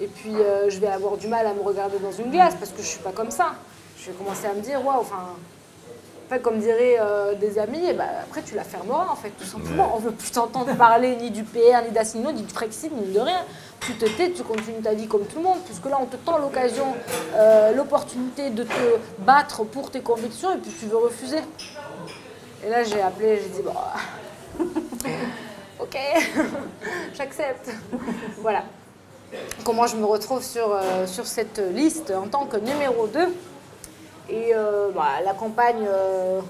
[0.00, 2.72] Et puis euh, je vais avoir du mal à me regarder dans une glace parce
[2.72, 3.54] que je suis pas comme ça.
[3.98, 5.16] Je vais commencer à me dire, waouh, enfin.
[6.26, 9.30] En fait, comme diraient euh, des amis, et bah, après tu la fermeras en fait,
[9.30, 9.92] tout simplement.
[9.94, 13.12] On ne veut plus t'entendre parler ni du PR, ni d'Assino, ni du Frexit, ni
[13.12, 13.44] de rien.
[13.80, 16.16] Tu te tais, tu continues ta vie comme tout le monde, puisque là on te
[16.16, 16.86] tend l'occasion,
[17.34, 21.40] euh, l'opportunité de te battre pour tes convictions et puis tu veux refuser.
[22.64, 24.64] Et là j'ai appelé, j'ai dit, bon.
[25.92, 26.00] ok,
[27.14, 27.70] j'accepte.
[28.38, 28.64] voilà.
[29.64, 33.20] Comment je me retrouve sur, euh, sur cette liste en tant que numéro 2.
[34.28, 35.86] Et euh, bah, la campagne.
[35.86, 36.40] Euh,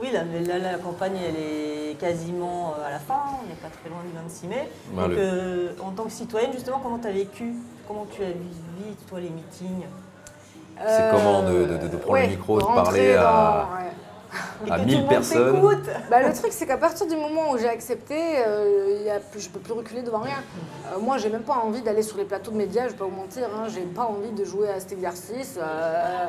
[0.00, 0.24] oui, la,
[0.58, 4.46] la, campagne, elle est quasiment à la fin, on n'est pas très loin du 26
[4.46, 4.68] mai.
[4.92, 7.54] Bah, Donc, en tant que citoyenne, justement, comment tu as vécu?
[7.88, 9.86] Comment tu as vécu, toi, les meetings?
[10.78, 13.66] C'est comment de, prendre le micro, de parler à
[14.70, 15.60] à 1000 personnes.
[16.10, 19.48] Bah, le truc, c'est qu'à partir du moment où j'ai accepté, euh, y a je
[19.48, 20.42] ne peux plus reculer devant rien.
[20.92, 22.98] Euh, moi, j'ai même pas envie d'aller sur les plateaux de médias, je ne vais
[22.98, 25.58] pas vous mentir, hein, j'ai pas envie de jouer à cet exercice.
[25.58, 26.26] Euh,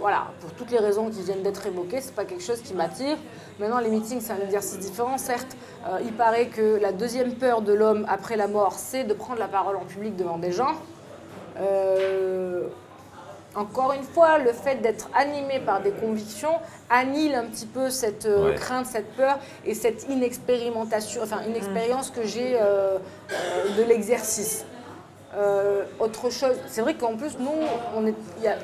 [0.00, 3.16] voilà, pour toutes les raisons qui viennent d'être évoquées, c'est pas quelque chose qui m'attire.
[3.58, 5.56] Maintenant, les meetings, c'est un exercice différent, certes.
[6.04, 9.48] il paraît que la deuxième peur de l'homme après la mort, c'est de prendre la
[9.48, 10.74] parole en public devant des gens.
[13.54, 16.52] Encore une fois, le fait d'être animé par des convictions
[16.90, 22.10] annule un petit peu cette euh, crainte, cette peur et cette inexpérimentation, enfin une expérience
[22.10, 22.98] que j'ai euh,
[23.32, 24.64] euh, de l'exercice.
[25.98, 27.50] autre chose, c'est vrai qu'en plus, nous,
[27.96, 28.56] on est, il y a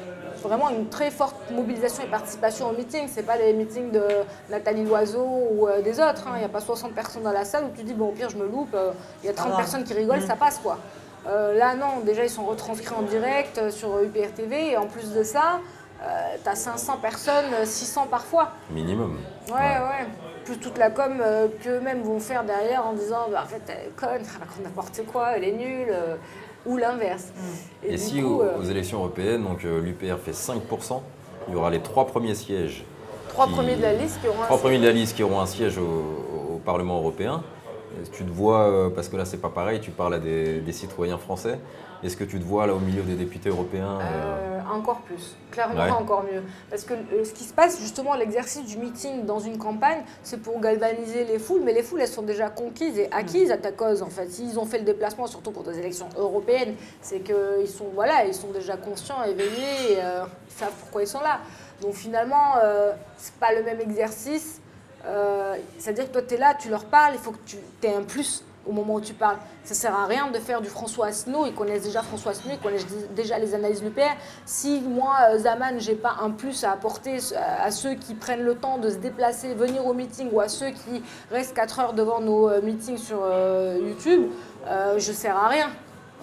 [0.42, 3.08] vraiment une très forte mobilisation et participation au meeting.
[3.08, 4.02] Ce pas les meetings de
[4.50, 6.28] Nathalie Loiseau ou des autres.
[6.28, 6.32] Hein.
[6.34, 8.28] Il n'y a pas 60 personnes dans la salle où tu dis, bon, au pire,
[8.28, 8.76] je me loupe,
[9.22, 10.26] il y a 30 personnes qui rigolent, mmh.
[10.26, 10.78] ça passe quoi.
[11.26, 15.22] Là, non, déjà, ils sont retranscrits en direct sur UPR TV et en plus de
[15.22, 15.60] ça,
[16.04, 18.52] euh, t'as 500 personnes, 600 parfois.
[18.70, 19.16] Minimum.
[19.48, 20.06] Ouais, ouais.
[20.44, 23.86] Plus toute la com euh, qu'eux-mêmes vont faire derrière en disant bah, en fait, elle
[23.86, 26.16] est conne, elle raconte n'importe quoi, elle est nulle, euh,
[26.66, 27.32] ou l'inverse.
[27.34, 27.86] Mm.
[27.86, 31.00] Et, si aux, élections européennes, donc l'UPR fait 5%,
[31.48, 32.84] il y aura les trois premiers sièges.
[33.28, 35.40] Trois premiers de la liste qui auront trois un premiers de la liste qui auront
[35.40, 37.42] un siège au, Parlement européen.
[38.12, 41.18] Tu te vois, parce que là c'est pas pareil, tu parles à des, des citoyens
[41.18, 41.58] français.
[42.04, 45.98] Est-ce que tu te vois là au milieu des députés européens euh, Encore plus, clairement
[45.98, 46.42] encore mieux.
[46.68, 50.42] Parce que euh, ce qui se passe, justement, l'exercice du meeting dans une campagne, c'est
[50.42, 53.72] pour galvaniser les foules, mais les foules, elles sont déjà conquises et acquises à ta
[53.72, 54.28] cause, en fait.
[54.30, 58.34] S'ils ont fait le déplacement, surtout pour des élections européennes, c'est qu'ils sont, voilà, ils
[58.34, 61.40] sont déjà conscients, éveillés, et, euh, ils savent pourquoi ils sont là.
[61.80, 64.60] Donc finalement, ce c'est pas le même exercice.
[65.78, 68.02] C'est-à-dire que toi, tu es là, tu leur parles, il faut que tu aies un
[68.02, 69.36] plus au moment où tu parles.
[69.62, 71.46] Ça sert à rien de faire du François Asselineau.
[71.46, 74.16] Ils connaissent déjà François Asselineau, ils connaissent déjà les analyses nucléaires.
[74.44, 78.54] Si moi, euh, Zaman, j'ai pas un plus à apporter à ceux qui prennent le
[78.54, 82.20] temps de se déplacer, venir au meeting, ou à ceux qui restent 4 heures devant
[82.20, 84.30] nos euh, meetings sur euh, YouTube,
[84.66, 85.68] je ne sers à rien.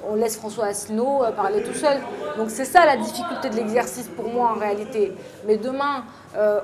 [0.09, 1.99] On laisse François Asselineau parler tout seul.
[2.37, 5.13] Donc c'est ça la difficulté de l'exercice pour moi en réalité.
[5.45, 6.03] Mais demain,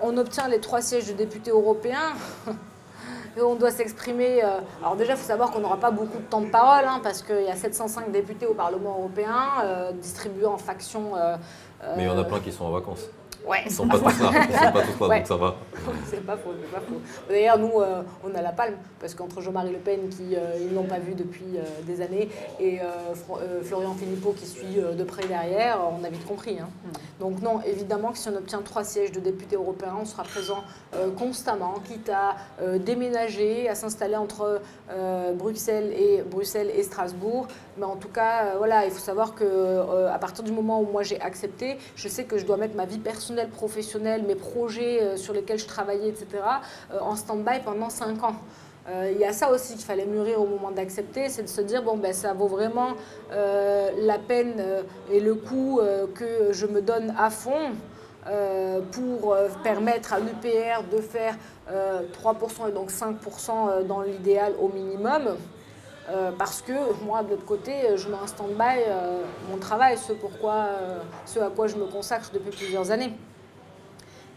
[0.02, 2.14] on obtient les trois sièges de députés européens.
[3.44, 4.44] on doit s'exprimer.
[4.44, 7.00] Euh, alors déjà, il faut savoir qu'on n'aura pas beaucoup de temps de parole, hein,
[7.04, 11.16] parce qu'il y a 705 députés au Parlement européen, euh, distribués en factions.
[11.16, 11.36] Euh,
[11.96, 13.10] Mais il y en a plein qui sont en vacances.
[13.46, 13.64] Ouais.
[13.66, 15.56] Ils sont pas tous là, ils sont pas tous là, donc ça va.
[16.06, 17.02] c'est pas faux, c'est pas faux.
[17.30, 20.74] D'ailleurs, nous, euh, on a la palme, parce qu'entre Jean-Marie Le Pen, qui euh, ils
[20.74, 22.30] l'ont pas vu depuis euh, des années,
[22.60, 22.80] et
[23.64, 26.58] Florian Philippot, qui suit de près derrière, on a vite compris.
[26.60, 26.70] Hein.
[26.84, 26.90] Mm.
[27.20, 30.64] Donc non, évidemment que si on obtient trois sièges de députés européens, on sera présent
[31.18, 32.36] constamment, quitte à
[32.78, 34.62] déménager, à s'installer entre
[35.34, 37.48] Bruxelles et Bruxelles et Strasbourg.
[37.78, 41.02] Mais en tout cas, voilà, il faut savoir que à partir du moment où moi
[41.02, 45.18] j'ai accepté, je sais que je dois mettre ma vie personnelle professionnel, mes projets euh,
[45.18, 46.28] sur lesquels je travaillais, etc.,
[46.92, 48.36] euh, en stand-by pendant 5 ans.
[48.90, 51.62] Euh, il y a ça aussi qu'il fallait mûrir au moment d'accepter, c'est de se
[51.62, 52.94] dire, bon, ben, ça vaut vraiment
[53.30, 54.64] la peine
[55.12, 55.82] et le coût
[56.16, 57.74] que je me donne à fond
[58.94, 61.36] pour permettre à l'UPR de faire
[61.70, 65.36] 3% et donc 5% dans l'idéal au minimum.
[66.38, 68.80] Parce que moi, de l'autre côté, je mets en stand-by
[69.50, 70.68] mon travail, ce, pourquoi,
[71.26, 73.12] ce à quoi je me consacre depuis plusieurs années.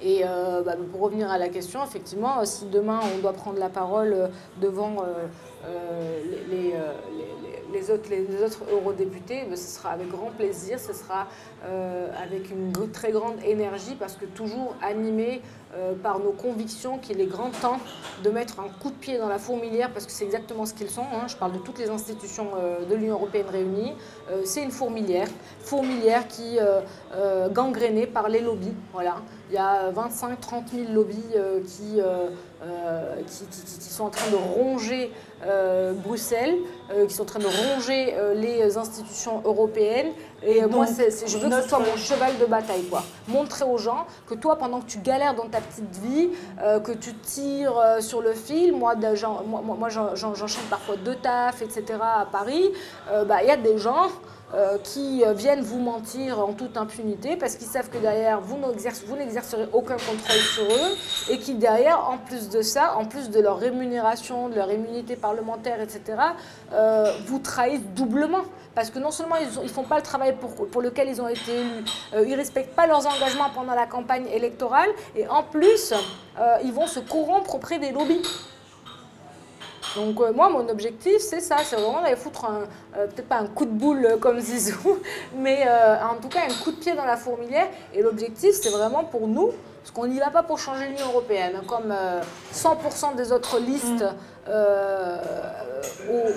[0.03, 3.68] Et euh, bah, pour revenir à la question, effectivement, si demain on doit prendre la
[3.68, 4.29] parole euh,
[4.61, 6.75] devant euh, les,
[7.73, 11.27] les, autres, les, autres, eurodéputés, bah, ce sera avec grand plaisir, ce sera
[12.23, 15.43] avec une très grande énergie parce que toujours animé
[16.03, 17.79] par nos convictions qu'il est grand temps
[18.25, 20.91] de mettre un coup de pied dans la fourmilière parce que c'est exactement ce qu'ils
[20.91, 21.07] sont.
[21.14, 21.29] Hein.
[21.29, 22.49] Je parle de toutes les institutions
[22.89, 23.95] de l'Union européenne réunies.
[24.45, 25.29] c'est une fourmilière,
[25.61, 26.59] fourmilière qui
[27.53, 28.75] gangrénée par les lobbies.
[28.93, 29.16] Voilà.
[29.51, 31.59] Il y a 25-30 000 lobbies euh,
[31.99, 32.29] euh,
[32.62, 35.11] euh, qui, qui, sont en train de ronger
[36.05, 36.57] Bruxelles,
[37.09, 40.12] qui sont en train de ronger les institutions européennes.
[40.43, 42.85] Et, moi, je veux que ce soit mon cheval de bataille.
[42.85, 43.03] Quoi.
[43.27, 46.31] Montrer aux gens que toi, pendant que tu galères dans ta petite vie,
[46.85, 48.95] que tu tires sur le fil, moi,
[49.47, 49.89] moi, moi
[50.69, 51.99] parfois deux tafs, etc.
[52.01, 52.71] à Paris,
[53.27, 54.09] bah, il y a des gens
[54.53, 58.57] euh, qui euh, viennent vous mentir en toute impunité parce qu'ils savent que derrière, vous
[59.17, 60.97] n'exercerez aucun contrôle sur eux
[61.31, 65.15] et qui derrière, en plus de ça, en plus de leur rémunération, de leur immunité
[65.15, 66.03] parlementaire, etc.,
[66.73, 68.43] euh, vous trahissent doublement.
[68.75, 71.29] Parce que non seulement ils ne font pas le travail pour, pour, lequel ils ont
[71.29, 71.85] été élus,
[72.15, 75.93] ils ne respectent pas leurs engagements pendant la campagne électorale et en plus,
[76.65, 78.23] ils vont se corrompre auprès des lobbies.
[79.97, 82.62] Donc euh, moi, mon objectif, c'est ça, c'est vraiment d'aller foutre un,
[82.97, 84.99] euh, peut-être pas un coup de boule euh, comme Zizou,
[85.36, 85.66] mais
[86.03, 87.68] en tout cas un coup de pied dans la fourmilière.
[87.95, 91.55] Et l'objectif, c'est vraiment pour nous, parce qu'on n'y va pas pour changer l'Union européenne,
[91.57, 91.95] hein, comme
[92.55, 94.05] 100% des autres listes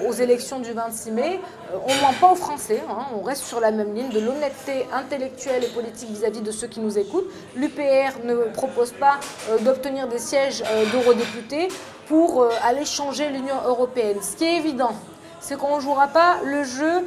[0.07, 1.39] aux, élections du 26 mai.
[1.73, 4.87] on ne ment pas aux Français, hein, on reste sur la même ligne de l'honnêteté
[4.93, 7.29] intellectuelle et politique vis-à-vis de ceux qui nous écoutent.
[7.55, 9.19] L'UPR ne propose pas
[9.61, 11.69] d'obtenir des sièges d'eurodéputés
[12.07, 14.17] pour euh, aller changer l'Union européenne.
[14.21, 14.93] Ce qui est évident,
[15.39, 17.05] c'est qu'on ne jouera pas le jeu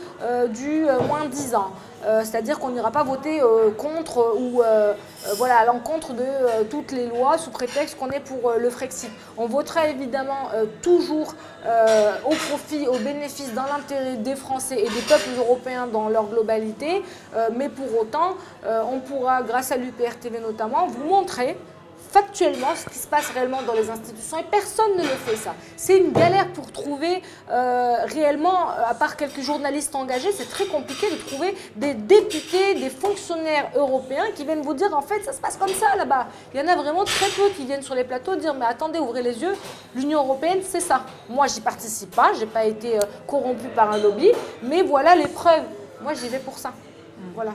[0.51, 1.71] du moins 10 ans.
[2.23, 3.41] C'est-à-dire qu'on n'ira pas voter
[3.79, 4.61] contre ou
[5.37, 9.11] voilà, à l'encontre de toutes les lois sous prétexte qu'on est pour le Frexit.
[9.39, 10.51] On votera évidemment
[10.83, 11.35] toujours
[12.27, 17.03] au profit, au bénéfice, dans l'intérêt des Français et des peuples européens dans leur globalité,
[17.57, 18.35] mais pour autant,
[18.67, 21.57] on pourra, grâce à l'UPR-TV notamment, vous montrer
[22.17, 25.55] factuellement ce qui se passe réellement dans les institutions et personne ne le fait ça.
[25.77, 31.11] C'est une galère pour trouver euh, réellement, à part quelques journalistes engagés, c'est très compliqué
[31.11, 35.41] de trouver des députés, des fonctionnaires européens qui viennent vous dire en fait ça se
[35.41, 36.29] passe comme ça là-bas.
[36.55, 38.99] Il y en a vraiment très peu qui viennent sur les plateaux dire mais attendez,
[38.99, 39.55] ouvrez les yeux,
[39.95, 41.05] l'Union européenne c'est ça.
[41.29, 44.31] Moi j'y participe pas, j'ai pas été euh, corrompu par un lobby,
[44.63, 45.65] mais voilà les preuves.
[46.01, 46.73] Moi j'y vais pour ça.
[47.35, 47.53] Voilà.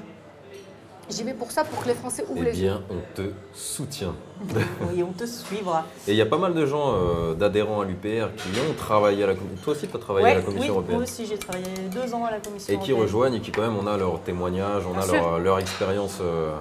[1.11, 2.67] J'y vais pour ça, pour que les Français ouvrent eh les yeux.
[2.69, 4.15] bien, on te soutient.
[4.89, 5.85] oui, on te suivra.
[6.07, 9.23] Et il y a pas mal de gens, euh, d'adhérents à l'UPR, qui ont travaillé
[9.23, 9.63] à la Commission.
[9.63, 10.95] Toi aussi, tu as travaillé à la Commission oui, européenne.
[10.95, 13.07] Moi aussi, j'ai travaillé deux ans à la Commission et qui européenne.
[13.07, 16.19] rejoignent et qui, quand même, on a leur témoignage, on a leur, leur, expérience.
[16.21, 16.55] Euh...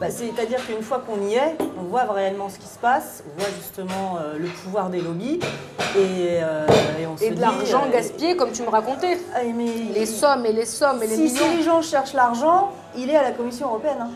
[0.00, 3.40] Bah, C'est-à-dire qu'une fois qu'on y est, on voit réellement ce qui se passe, on
[3.40, 5.38] voit justement euh, le pouvoir des lobbies
[5.96, 6.66] et, euh,
[7.00, 9.18] et on et se de l'argent euh, gaspillé, comme tu me racontais.
[9.34, 11.36] Ah, mais les sommes et les sommes et les si, millions.
[11.36, 13.98] Si les gens cherchent l'argent, il est à la Commission européenne.
[14.00, 14.10] Hein.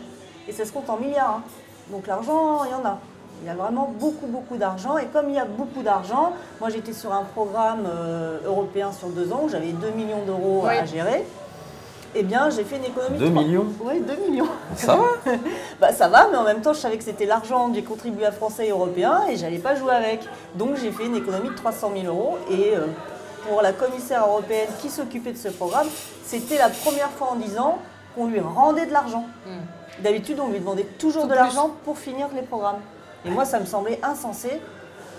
[0.47, 1.39] Et ça se compte en milliards.
[1.39, 1.43] Hein.
[1.91, 2.97] Donc l'argent, il y en a.
[3.43, 4.97] Il y a vraiment beaucoup, beaucoup d'argent.
[4.97, 9.09] Et comme il y a beaucoup d'argent, moi j'étais sur un programme euh, européen sur
[9.09, 10.75] deux ans où j'avais 2 millions d'euros Oui.
[10.75, 11.25] à gérer.
[12.15, 13.19] Eh bien, j'ai fait une économie.
[13.19, 13.65] 2 de trois- millions?
[13.81, 14.47] Oui, 2 millions.
[14.75, 15.03] Ça va?
[15.79, 18.67] Bah ça va, mais en même temps, je savais que c'était l'argent des contribuables français
[18.67, 20.21] et européens et j'allais pas jouer avec.
[20.55, 22.87] Donc j'ai fait une économie de 300 000 euros et euh,
[23.47, 25.85] pour la commissaire européenne qui s'occupait de ce programme,
[26.25, 27.77] c'était la première fois en 10 ans
[28.17, 29.25] qu'on lui rendait de l'argent.
[29.99, 32.79] D'habitude, on lui demandait toujours Tout de l'argent pour finir les programmes.
[33.25, 34.59] Et moi, ça me semblait insensé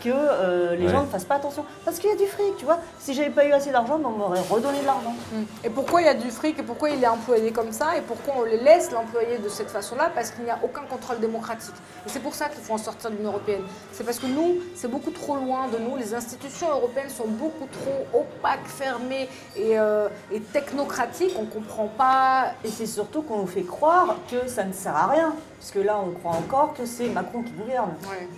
[0.01, 0.93] que euh, les Ouais.
[0.93, 1.65] gens ne fassent pas attention.
[1.85, 2.79] Parce qu'il y a du fric, tu vois.
[2.99, 5.15] Si j'avais pas eu assez d'argent, ben, on m'aurait redonné de l'argent.
[5.33, 5.43] Mm.
[5.65, 8.01] Et pourquoi il y a du fric et pourquoi il est employé comme ça et
[8.03, 10.11] pourquoi on les laisse l'employer de cette façon-là?
[10.15, 11.75] Parce qu'il n'y a aucun contrôle démocratique.
[12.07, 13.63] Et c'est pour ça qu'il faut en sortir de l'Union européenne.
[13.93, 15.97] C'est parce que nous, c'est beaucoup trop loin de nous.
[15.97, 21.35] Les institutions européennes sont beaucoup trop opaques, fermées et, euh, et technocratiques.
[21.39, 22.53] On ne comprend pas.
[22.65, 25.35] Et c'est surtout qu'on nous fait croire que ça ne sert à rien.
[25.59, 27.95] Puisque là, on croit encore que c'est Macron qui gouverne.
[28.09, 28.29] Ouais.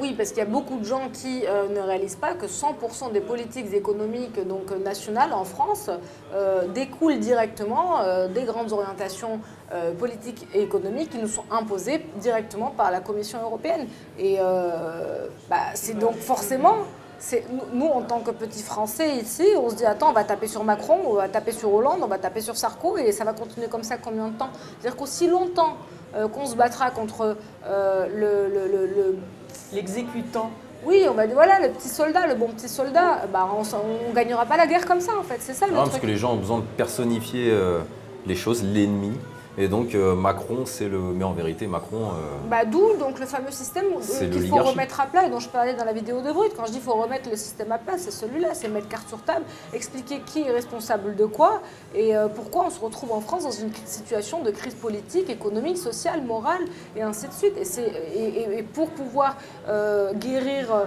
[0.00, 3.12] Oui, parce qu'il y a beaucoup de gens qui euh, ne réalisent pas que 100%
[3.12, 5.90] des politiques économiques donc, euh, nationales en France
[6.34, 7.98] euh, découlent directement
[8.34, 9.40] des grandes orientations
[9.98, 13.86] politiques et économiques qui nous sont imposées directement par la Commission européenne.
[14.18, 14.38] Et
[15.48, 16.76] bah, c'est donc forcément...
[17.72, 20.64] nous- en tant que petits Français ici, on se dit attends, on va taper sur
[20.64, 23.68] Macron, on va taper sur Hollande, on va taper sur Sarko, et ça va continuer
[23.68, 24.50] comme ça combien de temps?
[24.80, 25.76] C'est-à-dire qu'aussi longtemps
[26.34, 27.36] qu'on se battra contre
[27.66, 29.16] le
[29.72, 30.50] L'exécutant.
[30.84, 33.62] oui, on va dire voilà, le petit soldat, le bon petit soldat, bah, on
[34.08, 36.06] ne gagnera pas la guerre comme ça en fait, c'est ça le Non, parce que
[36.06, 37.80] les gens ont besoin de personnifier euh,
[38.26, 39.12] les choses, l'ennemi.
[39.58, 40.98] Et donc, euh, Macron, c'est le.
[40.98, 42.06] Mais en vérité, Macron.
[42.12, 45.40] euh, Bah, D'où donc le fameux système euh, qu'il faut remettre à plat et dont
[45.40, 46.52] je parlais dans la vidéo de Brut.
[46.56, 49.08] Quand je dis qu'il faut remettre le système à plat, c'est celui-là, c'est mettre carte
[49.08, 49.44] sur table,
[49.74, 51.60] expliquer qui est responsable de quoi
[51.94, 55.76] et euh, pourquoi on se retrouve en France dans une situation de crise politique, économique,
[55.76, 56.62] sociale, morale
[56.96, 57.54] et ainsi de suite.
[57.58, 59.36] Et, et, et- pour pouvoir
[60.14, 60.86] guérir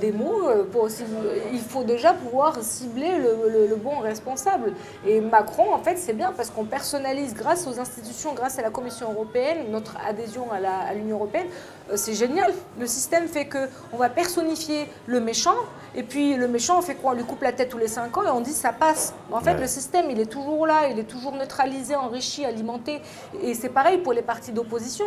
[0.00, 0.40] des maux,
[0.72, 1.04] pour aussi-
[1.52, 4.72] il faut déjà pouvoir cibler le, le- le bon responsable.
[5.06, 7.91] Et Macron, en fait, c'est bien parce qu'on personnalise grâce aux institutions,
[8.34, 11.46] grâce à la Commission européenne, notre adhésion à l'Union européenne.
[11.90, 12.52] Euh, c'est génial.
[12.78, 15.54] Le système fait que on va personnifier le méchant,
[15.94, 17.12] et puis le méchant, on fait quoi?
[17.12, 19.14] On lui coupe la tête tous les 5 ans et on dit ça passe.
[19.30, 19.60] En fait, Ouais.
[19.60, 23.02] le système, il est toujours là, il est toujours neutralisé, enrichi, alimenté.
[23.42, 25.06] Et c'est pareil pour les partis d'opposition.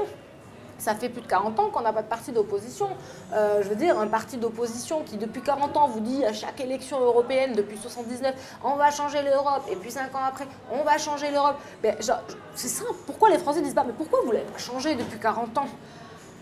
[0.77, 2.87] Ça fait plus de 40 ans qu'on n'a pas de parti d'opposition.
[3.33, 6.59] Euh, je veux dire, un parti d'opposition qui, depuis 40 ans, vous dit à chaque
[6.59, 9.63] élection européenne, depuis 79, on va changer l'Europe.
[9.71, 11.55] Et puis 5 ans après, on va changer l'Europe.
[11.81, 11.95] Ben,
[12.55, 12.91] C'est simple.
[13.05, 15.65] Pourquoi les Français disent pas, mais pourquoi vous l'avez pas changé depuis 40 ans?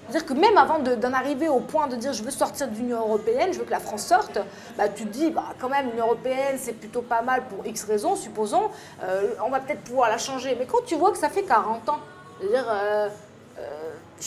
[0.09, 2.75] C'est-à-dire que même avant de- d'en arriver au point de dire je veux sortir de
[2.75, 4.37] l'Union européenne, je veux que la France sorte,
[4.77, 7.85] bah, tu te dis bah, quand même l'Union européenne c'est plutôt pas mal pour X
[7.85, 8.69] raisons, supposons,
[9.03, 10.57] euh, on va peut-être pouvoir la changer.
[10.59, 11.99] Mais quand tu vois que ça fait 40 ans,
[12.41, 12.65] c'est-à-dire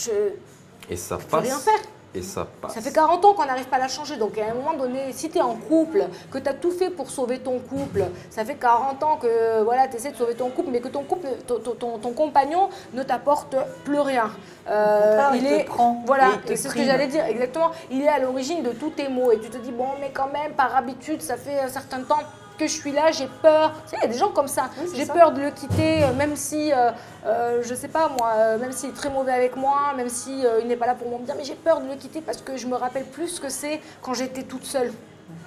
[0.05, 1.43] je Et ça peux passe.
[1.43, 1.79] rien faire.
[2.15, 2.73] Et ça passe.
[2.73, 4.15] Ça fait 40 ans qu'on n'arrive pas à la changer.
[4.15, 6.89] Donc à un moment donné, si tu es en couple, que tu as tout fait
[6.89, 10.49] pour sauver ton couple, ça fait 40 ans que voilà, tu essaies de sauver ton
[10.49, 14.31] couple, mais que ton couple, ton, ton- ton- ton compagnon ne t'apporte plus rien.
[14.67, 17.71] Euh, contraire, il te prend Voilà, il c'est ce que j'allais dire, exactement.
[17.91, 19.31] Il est à l'origine de tous tes maux.
[19.31, 22.19] Et tu te dis, bon, mais quand même, par habitude, ça fait un certain temps
[22.57, 23.71] que je suis là, j'ai peur.
[23.83, 24.69] Tu sais, il y a des gens comme ça.
[24.81, 26.89] Oui, j'ai peur de le quitter, euh, même si, euh,
[27.27, 30.45] euh, je sais pas moi, euh, même s'il est très mauvais avec moi, même si
[30.45, 32.55] euh, n'est pas là pour mon bien, mais j'ai peur de le quitter parce que
[32.55, 34.93] je me rappelle plus ce que c'est quand j'étais toute seule.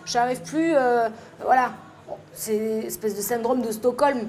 [0.04, 0.74] J'arrive plus,
[1.42, 1.72] voilà.
[2.34, 4.28] c'est une espèce de syndrome de Stockholm.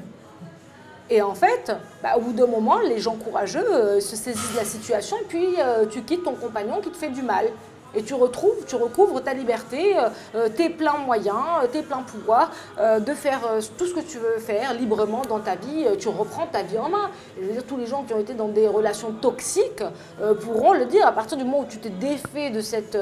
[1.09, 4.63] Et en fait, bah, au bout d'un moment, les gens courageux se saisissent de la
[4.63, 5.57] situation et puis
[5.89, 7.47] tu quittes ton compagnon qui te fait du mal.
[7.95, 12.03] Et tu retrouves, tu recouvres ta liberté, euh, euh, tes pleins moyens, euh, tes pleins
[12.03, 15.85] pouvoirs euh, de faire euh, tout ce que tu veux faire librement dans ta vie.
[15.99, 17.09] tu reprends ta vie en main.
[17.39, 19.83] Je veux dire, tous les gens qui ont été dans des relations toxiques
[20.41, 21.05] pourront le dire.
[21.05, 22.97] À partir du moment où tu t'es défait de cette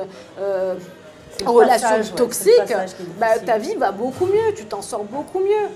[1.46, 2.74] relation passage, toxique,
[3.20, 5.70] bah, ta vie va beaucoup mieux, tu t'en sors beaucoup mieux.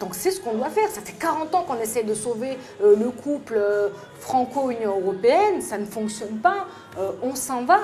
[0.00, 0.88] Donc c'est ce qu'on doit faire.
[0.88, 3.88] Ça fait 40 ans qu'on essaie de sauver euh, le couple euh,
[4.20, 6.66] franco-Union européenne, ça ne fonctionne pas,
[6.98, 7.80] Euh, on s'en va.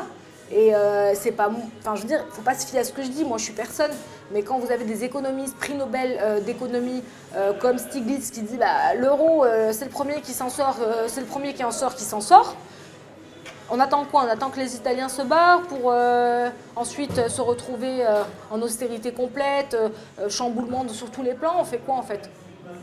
[0.53, 1.48] Et euh, c'est pas,
[1.78, 3.24] enfin je veux dire, faut pas se fier à ce que je dis.
[3.24, 3.92] Moi, je suis personne.
[4.32, 7.03] Mais quand vous avez des économistes, prix Nobel euh, d'économie,
[7.36, 10.76] euh, comme Stiglitz qui dit, bah, l'euro, c'est le premier qui s'en sort,
[11.07, 12.57] c'est le premier qui en sort, qui s'en sort.
[13.70, 14.24] On attend quoi?
[14.26, 15.94] On attend que les Italiens se barrent pour
[16.74, 18.05] ensuite se retrouver
[18.51, 19.76] en austérité complète,
[20.28, 21.55] chamboulement sur tous les plans?
[21.61, 22.28] On fait quoi en fait?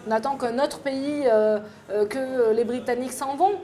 [0.07, 1.27] On attend qu'un autre pays,
[1.89, 3.55] que les Britanniques s'en vont?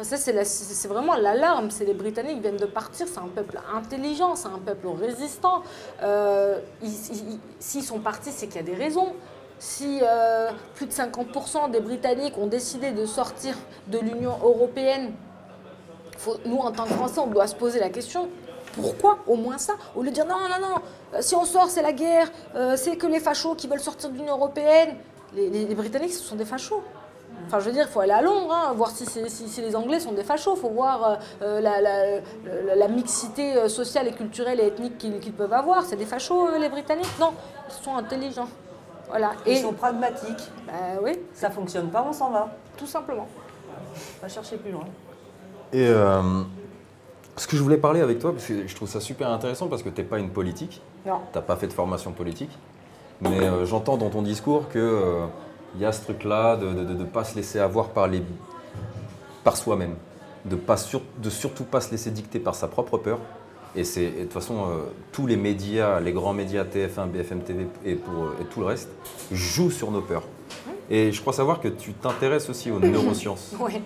[0.00, 1.70] Ça, c'est vraiment l'alarme.
[1.70, 3.06] C'est les Britanniques viennent de partir.
[3.06, 5.62] C'est un peuple intelligent, c'est un peuple résistant.
[6.02, 9.12] Euh, ils- ils- S'ils sont partis, c'est qu'il y a des raisons.
[9.58, 13.54] Si euh, plus de 50% des Britanniques ont décidé de sortir
[13.88, 15.12] de l'Union européenne,
[16.46, 18.28] nous, en tant que Français, on doit se poser la question.
[18.74, 19.74] Pourquoi Au moins ça?
[19.94, 20.76] Au lieu de dire non, non, non,
[21.14, 22.30] euh, si on sort, c'est la guerre,
[22.76, 24.96] c'est que les fachos qui veulent sortir de l'Union européenne.
[25.34, 26.82] Les Britanniques, ce sont des fachos.
[27.46, 29.60] Enfin, je veux dire, il faut aller à Londres, hein, voir si, c'est- si- si
[29.60, 30.54] les Anglais sont des fachos.
[30.56, 32.20] Il faut voir euh, euh, la, la-
[32.66, 35.82] la- la mixité euh, sociale et culturelle et ethnique qu'ils peuvent avoir.
[35.84, 37.10] C'est des fachos, euh, les Britanniques?
[37.20, 37.32] Non,
[37.68, 38.48] ils sont intelligents.
[39.10, 39.32] Voilà.
[39.46, 40.50] Ils Et, sont pragmatiques.
[40.66, 40.72] bah
[41.02, 42.48] oui, Ça fonctionne pas, on s'en va.
[42.78, 43.28] tout simplement.
[44.18, 44.84] On va chercher plus loin.
[45.74, 46.22] Et euh,
[47.36, 49.82] ce que je voulais parler avec toi, parce que je trouve ça super intéressant, parce
[49.82, 51.18] que tu n'es pas une politique, Non.
[51.32, 52.50] tu n'as pas fait de formation politique,
[53.20, 54.78] mais euh, j'entends dans ton discours que
[55.74, 58.22] il y a ce truc-là de ne pas se laisser avoir par, les,
[59.44, 59.94] par soi-même,
[60.44, 63.18] de, pas sur- de surtout pas se laisser dicter par sa propre peur.
[63.74, 67.66] Et c'est de toute façon, euh, tous les médias, les grands médias TF1, BFM TV
[67.86, 68.90] et, pour, euh, et tout le reste,
[69.30, 70.24] jouent sur nos peurs.
[70.90, 73.52] Et je crois savoir que tu t'intéresses aussi aux neurosciences.
[73.60, 73.80] Ouais.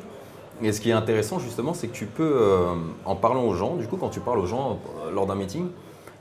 [0.62, 2.74] Et ce qui est intéressant justement, c'est que tu peux, euh,
[3.04, 5.68] en parlant aux gens, du coup quand tu parles aux gens euh, lors d'un meeting,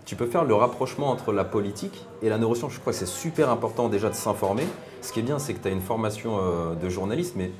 [0.05, 2.73] tu peux faire le rapprochement entre la politique et la neuroscience.
[2.73, 4.67] Je crois que c'est super important déjà de s'informer.
[5.01, 7.51] Ce qui est bien, c'est que tu as une formation euh, de journaliste, mais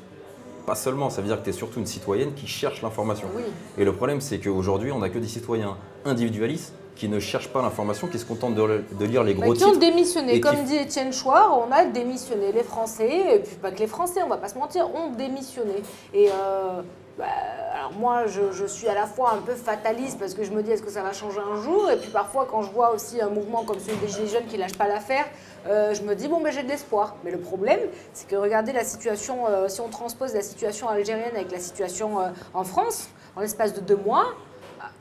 [0.66, 3.28] pas seulement, ça veut dire que tu es surtout une citoyenne qui cherche l'information.
[3.36, 3.44] Oui.
[3.78, 7.62] Et le problème, c'est qu'aujourd'hui, on n'a que des citoyens individualistes qui ne cherchent pas
[7.62, 9.80] l'information, qui se contentent de, lire les Bah, gros qui ont titres.
[9.80, 10.40] démissionné.
[10.40, 12.52] Comme qui- dit Étienne Chouard, on a démissionné.
[12.54, 15.84] Les Français, et puis pas que les Français, on va pas se mentir, ont démissionné.
[16.14, 16.82] Et euh,
[17.18, 17.26] bah,
[17.74, 20.72] alors moi, je, suis à la fois un peu fataliste parce que je me dis
[20.72, 21.90] est-ce que ça va changer un jour?
[21.90, 24.58] Et puis parfois, quand je vois aussi un mouvement comme celui des Gilets jaunes qui
[24.58, 25.26] lâche pas l'affaire,
[25.68, 27.16] euh, je me dis bon, ben j'ai de l'espoir.
[27.24, 27.80] Mais le problème,
[28.14, 32.20] c'est que regardez la situation, euh, si on transpose la situation algérienne avec la situation
[32.20, 34.26] euh, en France, en l'espace de deux mois,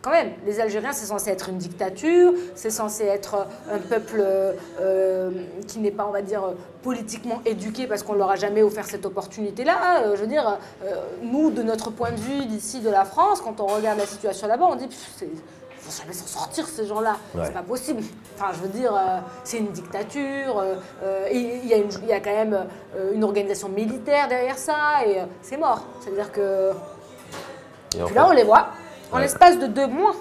[0.03, 3.35] quand même, les Algériens, c'est censé être une dictature, c'est censé être
[3.71, 5.31] euh, un peuple euh, euh,
[5.67, 6.43] qui n'est pas, on va dire,
[6.83, 10.03] politiquement éduqué parce qu'on ne leur a jamais offert cette opportunité-là.
[10.03, 13.41] Euh, je veux dire, euh, nous, de notre point de vue d'ici, de la France,
[13.41, 16.87] quand on regarde la situation là-bas, on dit, c'est- ils vont jamais s'en sortir ces
[16.87, 17.17] gens-là.
[17.35, 17.43] Ouais.
[17.47, 18.03] C'est pas possible.
[18.39, 20.59] Enfin, je veux dire, euh, c'est une dictature.
[20.59, 22.67] euh, il y, a une- il y a quand même
[22.97, 25.83] euh, une organisation militaire derrière ça, et c'est mort.
[26.01, 26.71] C'est-à-dire que
[27.97, 28.69] Et puis là, on les voit
[29.15, 30.17] en l'espace de deux mois,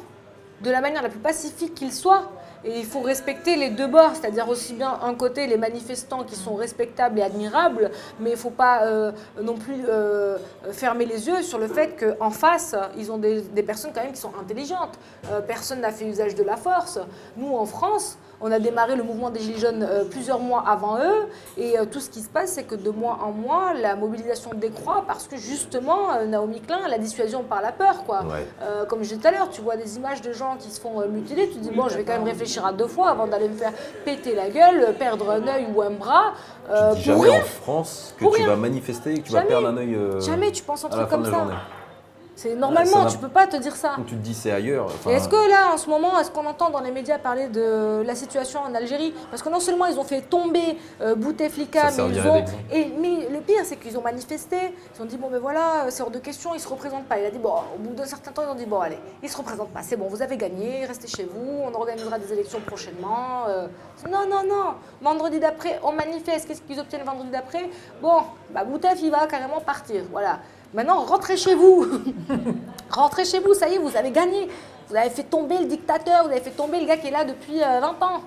[0.62, 2.32] de la manière la plus pacifique qu'ils soient.
[2.66, 6.36] Et il faut respecter les deux bords, c'est-à-dire aussi bien un côté les manifestants qui
[6.36, 7.92] sont respectables et admirables,
[8.22, 10.38] mais il ne faut pas euh, non plus euh,
[10.72, 14.14] fermer les yeux sur le fait qu'en face, ils ont des, des personnes quand même
[14.14, 14.98] qui sont intelligentes.
[15.30, 17.00] Euh, personne n'a fait usage de la force.
[17.36, 20.98] Nous, en France, on a démarré le mouvement des Gilets jaunes euh, plusieurs mois avant
[21.00, 21.28] eux,
[21.58, 24.52] et euh, tout ce qui se passe, c'est que de mois en mois, la mobilisation
[24.54, 28.20] décroît parce que justement, euh, Naomi Klein, la dissuasion par la peur, quoi.
[28.26, 28.46] Ouais.
[28.62, 30.80] Euh, comme je disais tout à l'heure, tu vois des images de gens qui se
[30.80, 33.28] font mutiler, tu te dis bon, je vais quand même réfléchir à deux fois avant
[33.28, 33.72] d'aller me faire
[34.06, 36.34] péter la gueule, perdre un œil ou un bras.
[36.70, 37.42] euh, tu dis pour jamais rien.
[37.42, 38.50] en France que Pour tu rien.
[38.50, 41.08] vas manifester et que tu vas perdre un œil euh, Jamais tu penses un truc
[41.08, 41.32] comme ça.
[41.32, 41.54] journée.
[42.36, 43.92] C'est normalement, tu peux pas te dire ça.
[44.08, 44.86] Tu te dis c'est ailleurs.
[44.86, 48.02] enfin, est-ce que là, en ce moment, est-ce qu'on entend dans les médias parler de
[48.06, 49.14] la situation en Algérie?
[49.30, 52.44] Parce que non seulement ils ont fait tomber euh, Bouteflika, mais ils ont.
[52.72, 54.58] Et, mais le pire, c'est qu'ils ont manifesté.
[54.96, 57.20] Ils ont dit bon, ben voilà, c'est hors de question, ils se représentent pas.
[57.20, 59.30] Il a dit bon, au bout d'un certain temps, ils ont dit bon, allez, ils
[59.30, 62.60] se représentent pas, c'est bon, vous avez gagné, restez chez vous, on organisera des élections
[62.66, 63.44] prochainement.
[63.48, 63.68] euh.
[64.12, 64.74] Non, non, non.
[65.02, 66.48] Vendredi d'après, on manifeste.
[66.48, 67.70] Qu'est-ce qu'ils obtiennent vendredi d'après?
[68.02, 70.04] Bon, bah Boutef, il va carrément partir.
[70.12, 70.40] Voilà.
[70.74, 71.86] Maintenant, rentrez chez vous.
[72.90, 74.50] rentrez chez vous, ça y est, vous avez gagné.
[74.90, 77.24] Vous avez fait tomber le dictateur, vous avez fait tomber le gars qui est là
[77.24, 78.22] depuis euh, 20 ans.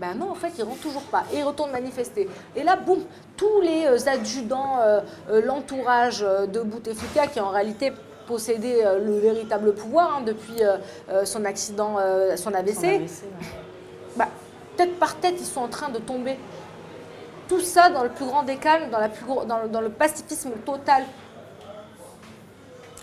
[0.00, 1.24] Ben non, en fait, ils rentrent toujours pas.
[1.32, 2.28] Et ils retournent manifester.
[2.56, 2.98] Et là, boum,
[3.36, 5.00] tous les euh, adjudants, euh,
[5.30, 7.92] euh, l'entourage euh, de Bouteflika, qui en réalité
[8.26, 10.76] possédait euh, le véritable pouvoir hein, depuis euh,
[11.10, 13.46] euh, son accident, euh, son AVC, Son AVC, ouais.
[14.16, 14.28] bah,
[14.76, 16.36] tête par tête, ils sont en train de tomber.
[17.48, 19.80] Tout ça dans le plus grand des calmes, dans, la plus gros- dans, le, dans
[19.80, 21.04] le pacifisme total.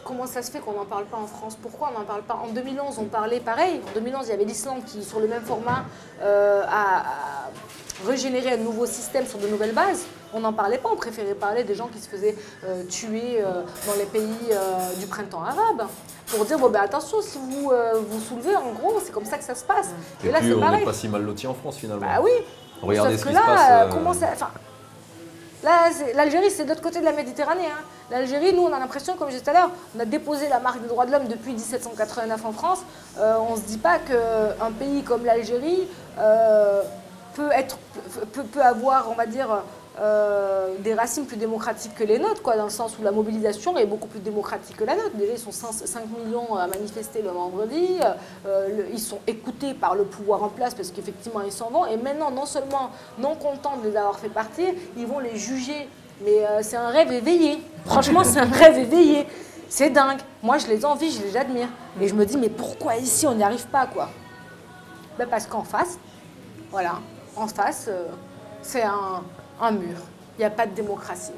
[0.03, 1.55] Comment ça se fait qu'on n'en parle pas en France?
[1.61, 2.33] Pourquoi on n'en parle pas?
[2.33, 3.81] En 2011, on parlait pareil.
[3.89, 5.83] En 2011, il y avait l'Islande qui, sur le même format,
[6.21, 7.49] euh, a, a
[8.07, 10.05] régénéré un nouveau système sur de nouvelles bases.
[10.33, 10.89] On n'en parlait pas.
[10.91, 12.35] On préférait parler des gens qui se faisaient
[12.65, 15.87] euh, tuer euh, dans les pays euh, du printemps arabe.
[16.27, 17.71] Pour dire, bon, ben, attention, si vous
[18.09, 19.89] vous soulevez, en gros, c'est comme ça que ça se passe.
[20.23, 20.79] Et, Et, là, c'est on pareil.
[20.79, 22.01] n'est pas si mal lotis en France finalement.
[22.07, 22.31] Bah oui.
[22.81, 23.69] Regardez Sauf ce que qui là, se passe.
[23.69, 24.27] euh, euh, comment ça.
[25.63, 27.67] Là, l'Algérie, c'est de l'autre côté de la Méditerranée.
[27.67, 27.83] hein.
[28.09, 30.59] L'Algérie, nous, on a l'impression, comme je disais tout à l'heure, on a déposé la
[30.59, 32.79] marque des droits de l'homme depuis 1789 en France.
[33.19, 36.81] Euh, on ne se dit pas qu'un pays comme l'Algérie euh,
[37.35, 37.77] peut, être,
[38.33, 39.61] peut, peut avoir, on va dire,
[39.99, 43.77] euh, des racines plus démocratiques que les nôtres, quoi, dans le sens où la mobilisation
[43.77, 45.11] est beaucoup plus démocratique que la nôtre.
[45.15, 47.97] Déjà, ils sont 5, 5 millions à manifester le vendredi.
[48.45, 51.85] Euh, le- ils sont écoutés par le pouvoir en place parce qu'effectivement, ils s'en vont.
[51.85, 55.89] Et maintenant, non seulement non contents de les avoir fait partir, ils vont les juger.
[56.23, 57.59] Mais euh, c'est un rêve éveillé.
[57.85, 59.27] Franchement, c'est un rêve éveillé.
[59.67, 60.19] C'est dingue.
[60.43, 61.67] Moi, je les envie, je les admire.
[61.99, 64.09] Et je me dis, mais pourquoi ici, on n'y arrive pas, quoi?
[65.17, 65.97] Ben Parce qu'en face,
[66.71, 66.93] voilà,
[67.35, 68.05] en face, euh,
[68.61, 69.23] c'est un,
[69.61, 69.97] un mur.
[70.37, 71.31] Il n'y a pas de démocratie.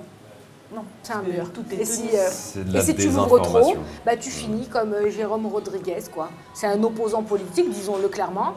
[0.74, 1.52] Non, C'est un mur.
[1.54, 2.30] tout est et si, euh,
[2.74, 6.30] et si tu l'ouvres trop, bah, tu finis comme euh, Jérôme Rodriguez, quoi.
[6.56, 8.54] C'est un opposant politique, disons-le clairement.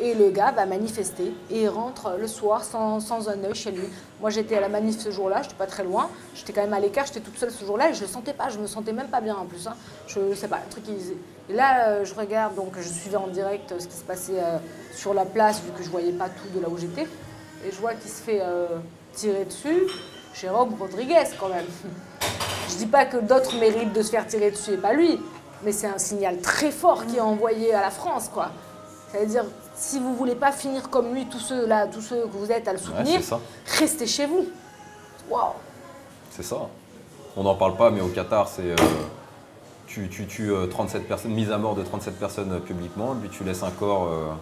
[0.00, 3.70] Et le gars va manifester et il rentre le soir sans, sans un œil chez
[3.70, 3.84] lui.
[4.20, 6.08] Moi, j'étais à la manif ce jour-là, j'étais pas très loin.
[6.34, 8.48] J'étais quand même à l'écart, j'étais toute seule ce jour-là et je le sentais pas,
[8.48, 9.68] je me sentais même pas bien en plus.
[9.68, 9.74] hein.
[10.08, 10.84] Je sais pas, un truc.
[10.88, 14.58] Et là, euh, je regarde, donc je suivais en direct ce qui se passait euh,
[14.96, 17.02] sur la place, vu que je voyais pas tout de là où j'étais.
[17.64, 18.66] Et je vois qu'il se fait euh,
[19.12, 19.82] tirer dessus.
[20.34, 21.66] Jérôme Rodriguez, quand même.
[22.70, 25.20] Je dis pas que d'autres méritent de se faire tirer dessus et pas lui,
[25.62, 28.50] mais c'est un signal très fort qui est envoyé à la France, quoi.
[29.10, 29.44] C'est-à-dire,
[29.74, 32.66] si vous voulez pas finir comme lui, tous ceux là, tous ceux que vous êtes
[32.66, 33.20] à le soutenir,
[33.78, 34.46] restez chez vous.
[35.28, 35.52] Waouh.
[36.30, 36.56] C'est ça.
[37.36, 38.62] On n'en parle pas, mais au Qatar, c'est.
[38.62, 38.76] euh,
[39.86, 43.28] tu, tu tues euh, 37 personnes, mise à mort de 37 personnes euh, publiquement, puis
[43.28, 44.32] tu laisses un corps euh,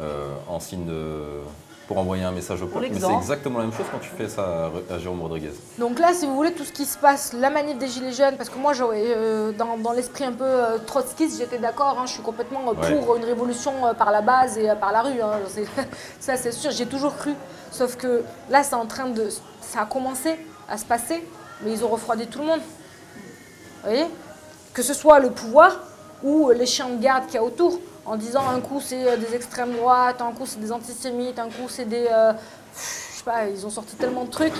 [0.00, 1.22] euh, en signe de.
[1.86, 2.86] Pour envoyer un message au peuple.
[2.90, 5.50] Mais c'est exactement la même chose quand tu fais ça à, Jérôme Rodriguez.
[5.78, 8.36] Donc là, si vous voulez, tout ce qui se passe, la manif des Gilets jaunes,
[8.36, 12.12] parce que moi, euh, dans, dans l'esprit un peu euh, trotskiste, j'étais d'accord, hein, je
[12.12, 12.94] suis complètement euh, Ouais.
[12.96, 15.20] pour une révolution euh, par la base et par la rue.
[15.20, 15.38] hein,
[16.20, 17.34] ça, c'est sûr, j'ai toujours cru.
[17.70, 19.28] Sauf que là, c'est en train de.
[19.60, 20.36] Ça a commencé
[20.68, 21.26] à se passer,
[21.62, 22.60] mais ils ont refroidi tout le monde.
[22.60, 24.06] Vous voyez?
[24.72, 25.76] Que ce soit le pouvoir
[26.22, 29.16] ou les chiens de garde qu'il y a autour, en disant un coup c'est euh,
[29.16, 32.06] des extrêmes droites, un coup c'est des antisémites, un coup c'est des.
[32.10, 32.32] euh,
[32.74, 34.54] je sais pas, ils ont sorti tellement de trucs.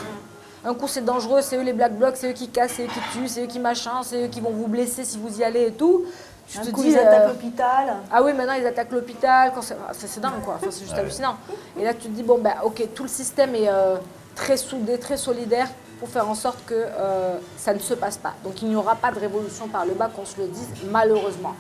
[0.67, 2.89] Un coup c'est dangereux, c'est eux les black blocs, c'est eux qui cassent, c'est eux
[2.89, 5.45] qui tuent, c'est eux qui machin, c'est eux qui vont vous blesser si vous y
[5.45, 6.05] allez et tout.
[6.47, 7.95] Tu Un te coup, dis, ils euh, attaquent l'hôpital.
[8.13, 9.53] ah oui, maintenant ils attaquent l'hôpital,
[9.93, 11.01] c'est dingue quoi, Enfin, c'est juste Ouais.
[11.01, 11.37] hallucinant.
[11.79, 13.97] Et là tu te dis, bon bah ok, tout le système est euh,
[14.35, 15.69] très soudé, très solidaire
[16.01, 18.33] pour faire en sorte que euh, ça ne se passe pas.
[18.43, 21.55] Donc il n'y aura pas de révolution par le bas, qu'on se le dise, malheureusement.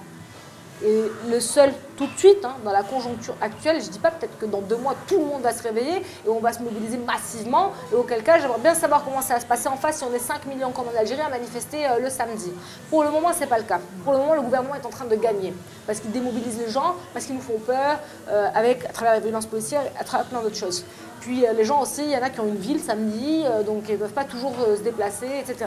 [0.82, 4.36] Et le seul, tout de suite, hein, dans la conjoncture actuelle, je dis pas peut-être
[4.38, 6.98] que dans deux mois, tout le monde va se réveiller et on va se mobiliser
[6.98, 7.72] massivement.
[7.92, 10.12] Et auquel cas, j'aimerais bien savoir comment ça va se passer en face si on
[10.12, 12.50] est 5 millions comme en Algérie à manifester euh, le samedi.
[12.90, 13.78] Pour le moment, c'est pas le cas.
[14.02, 15.54] Pour le moment, le gouvernement est en train de gagner
[15.86, 19.20] parce qu'il démobilise les gens, parce qu'ils nous font peur, euh, avec, à travers la
[19.20, 20.84] violence policière, à travers plein d'autres choses.
[21.20, 23.84] Puis euh, les gens aussi, il y en a qui ont une ville samedi, donc
[23.88, 25.66] ils ne peuvent pas toujours se déplacer, etc.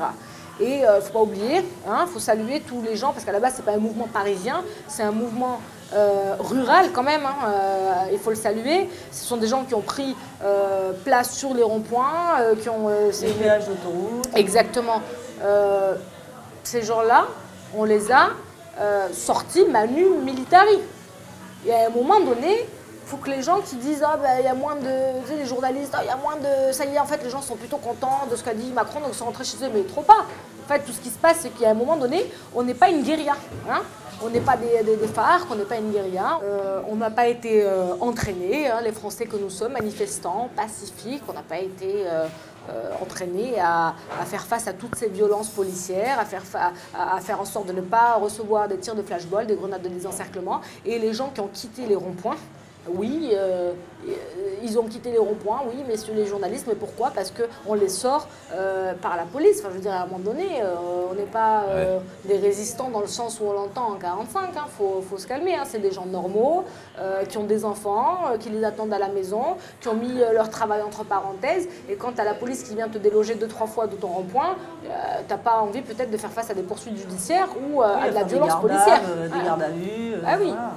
[0.60, 3.40] Et il ne faut pas oublier, il faut saluer tous les gens, parce qu'à la
[3.40, 5.60] base, ce n'est pas un mouvement parisien, c'est un mouvement
[5.94, 8.90] euh, rural quand même, hein, euh, il faut le saluer.
[9.12, 12.90] Ce sont des gens qui ont pris euh, place sur les ronds-points, euh, qui ont...
[12.90, 14.28] euh, Les péages d'autoroute.
[14.36, 15.02] Exactement.
[15.44, 15.94] Euh,
[16.64, 17.26] ces gens-là,
[17.76, 18.30] on les a
[18.80, 20.80] euh, sortis manu militari.
[21.66, 22.68] Et à un moment donné,
[23.08, 25.36] faut que les gens qui disent ah ben il y a moins de tu sais,
[25.38, 27.42] les journalistes ah, il y a moins de ça y est en fait les gens
[27.42, 29.84] sont plutôt contents de ce qu'a dit Macron donc ils sont rentrés chez eux mais
[29.84, 30.22] trop pas
[30.66, 32.90] en fait tout ce qui se passe c'est qu'à un moment donné on n'est pas
[32.90, 33.36] une guérilla
[33.70, 33.82] hein.
[34.24, 36.40] on n'est pas des, des, des phares, on n'est pas une guérilla.
[36.44, 41.22] Euh, on n'a pas été euh, entraînés, hein, les Français que nous sommes, manifestants, pacifiques.
[41.30, 42.26] On n'a pas été euh,
[42.72, 47.18] euh, entraînés à, à faire face à toutes ces violences policières, à faire, fa- à,
[47.18, 49.90] à faire en sorte de ne pas recevoir des tirs de flashball, des grenades de
[49.90, 50.62] désencerclement.
[50.84, 52.38] Et les gens qui ont quitté les ronds-points,
[52.96, 53.74] Oui, euh,
[54.64, 57.12] ils ont quitté les ronds-points, oui, messieurs les journalistes, mais pourquoi?
[57.14, 59.60] Parce qu'on les sort euh, par la police.
[59.60, 60.76] Enfin, je veux dire, à un moment donné, euh,
[61.12, 61.66] on n'est pas
[62.26, 64.50] des résistants dans le sens où on l'entend en 45.
[64.54, 65.56] Il faut, faut se calmer.
[65.56, 65.64] hein.
[65.66, 66.64] C'est des gens normaux,
[67.30, 70.82] qui ont des enfants, qui les attendent à la maison, qui ont mis leur travail
[70.82, 71.68] entre parenthèses.
[71.90, 74.08] Et quand tu as la police qui vient te déloger deux, trois fois de ton
[74.08, 74.88] rond-point, tu
[75.30, 78.16] n'as pas envie peut-être de faire face à des poursuites judiciaires ou euh, à de
[78.16, 79.02] la violence policière.
[79.40, 80.14] Des gardes à vue.
[80.14, 80.48] euh, Ah oui.
[80.48, 80.72] voilà.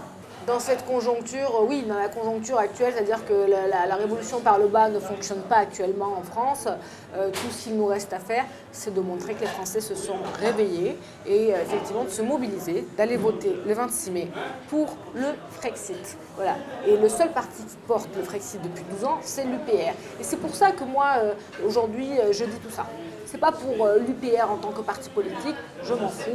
[0.47, 4.69] Dans cette conjoncture, euh, oui, dans la conjoncture actuelle, c'est-à-dire que la, révolution par le
[4.69, 6.67] bas ne fonctionne pas actuellement en France,
[7.15, 9.95] euh, tout ce qu'il nous reste à faire, c'est de montrer que les Français se
[9.95, 14.29] sont réveillés et euh, effectivement de se mobiliser, d'aller voter le 26 mai
[14.69, 16.17] pour le Frexit.
[16.37, 16.57] Voilà.
[16.87, 19.93] Et le seul parti qui porte le Frexit depuis 12 ans, c'est l'UPR.
[20.19, 21.17] Et c'est pour ça que moi,
[21.67, 22.87] aujourd'hui, je dis tout ça.
[23.31, 25.55] C'est pas pour euh, l'UPR en tant que parti politique,
[25.85, 26.31] je m'en fous.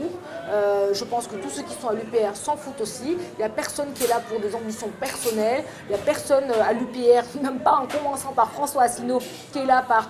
[0.50, 3.18] Euh, je pense que tous ceux qui sont à l'UPR s'en foutent aussi.
[3.34, 5.66] Il n'y a personne qui est là pour des ambitions personnelles.
[5.88, 9.20] Il n'y a personne euh, à l'UPR, même pas en commençant par François Asselineau,
[9.52, 10.10] qui est là par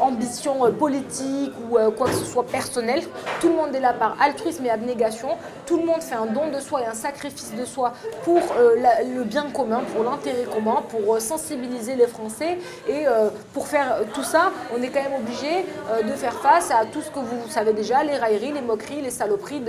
[0.00, 3.02] ambition politique ou quoi que ce soit personnel.
[3.40, 5.30] Tout le monde est là par altruisme et abnégation.
[5.66, 7.92] Tout le monde fait un don de soi et un sacrifice de soi
[8.24, 12.58] pour le bien commun, pour l'intérêt commun, pour sensibiliser les Français.
[12.88, 13.04] Et
[13.52, 17.00] pour faire tout ça, on est quand même obligé euh, de faire face à tout
[17.00, 19.62] ce que vous savez déjà, les railleries, les moqueries, les saloperies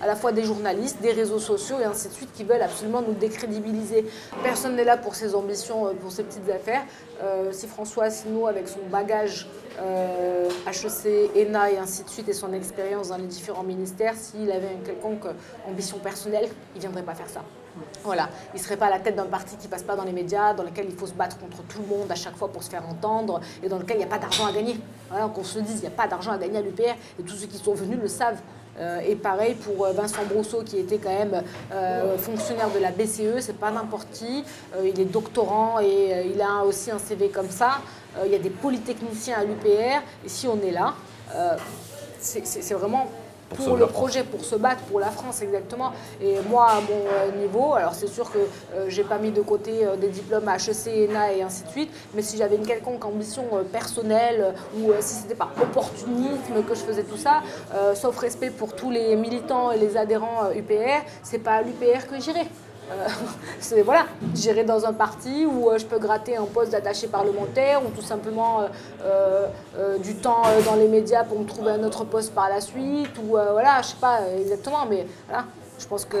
[0.00, 3.02] à la fois des journalistes, des réseaux sociaux et ainsi de suite qui veulent absolument
[3.02, 4.06] nous décrédibiliser.
[4.42, 6.82] Personne n'est là pour ses ambitions, euh, pour ses petites affaires.
[7.22, 9.46] Euh, si François Asselineau, avec son bagage
[9.80, 14.50] euh, HEC, ENA et ainsi de suite, et son expérience dans les différents ministères, s'il
[14.50, 15.26] avait une quelconque
[15.68, 17.42] ambition personnelle, il ne viendrait pas faire ça.
[18.04, 20.12] Voilà, il ne serait pas à la tête d'un parti qui passe pas dans les
[20.12, 22.62] médias, dans lequel il faut se battre contre tout le monde à chaque fois pour
[22.62, 24.78] se faire entendre, et dans lequel il n'y a pas d'argent à gagner.
[25.10, 27.34] Voilà, qu'on se dise, il n'y a pas d'argent à gagner à l'UPR, et tous
[27.34, 28.40] ceux qui sont venus le savent.
[28.78, 31.42] Euh, et pareil pour euh, Vincent Brousseau, qui était quand même
[31.72, 34.44] euh, fonctionnaire de la BCE, c'est pas n'importe qui.
[34.82, 37.80] Il est doctorant et il a aussi un CV comme ça.
[38.24, 40.94] Il y a des polytechniciens à l'UPR, et si on est là,
[42.18, 43.06] c'est vraiment
[43.56, 45.92] Pour le projet, pour se battre pour la France exactement.
[46.20, 49.40] Et moi, à mon euh, niveau, alors c'est sûr que euh, j'ai pas mis de
[49.40, 53.04] côté euh, des diplômes HEC, ENA et ainsi de suite, mais si j'avais une quelconque
[53.04, 57.42] ambition euh, personnelle ou si c'était par opportunisme que je faisais tout ça,
[57.94, 62.20] sauf respect pour tous les militants et les adhérents UPR, c'est pas à l'UPR que
[62.20, 62.46] j'irai.
[62.90, 63.06] Euh,
[63.60, 67.80] c'est- voilà, j'irai dans un parti où euh, je peux gratter un poste d'attaché parlementaire
[67.84, 68.62] ou tout simplement
[69.04, 72.60] euh, euh, du temps dans les médias pour me trouver un autre poste par la
[72.60, 75.44] suite ou voilà, je sais pas exactement, mais voilà,
[75.78, 76.16] je pense que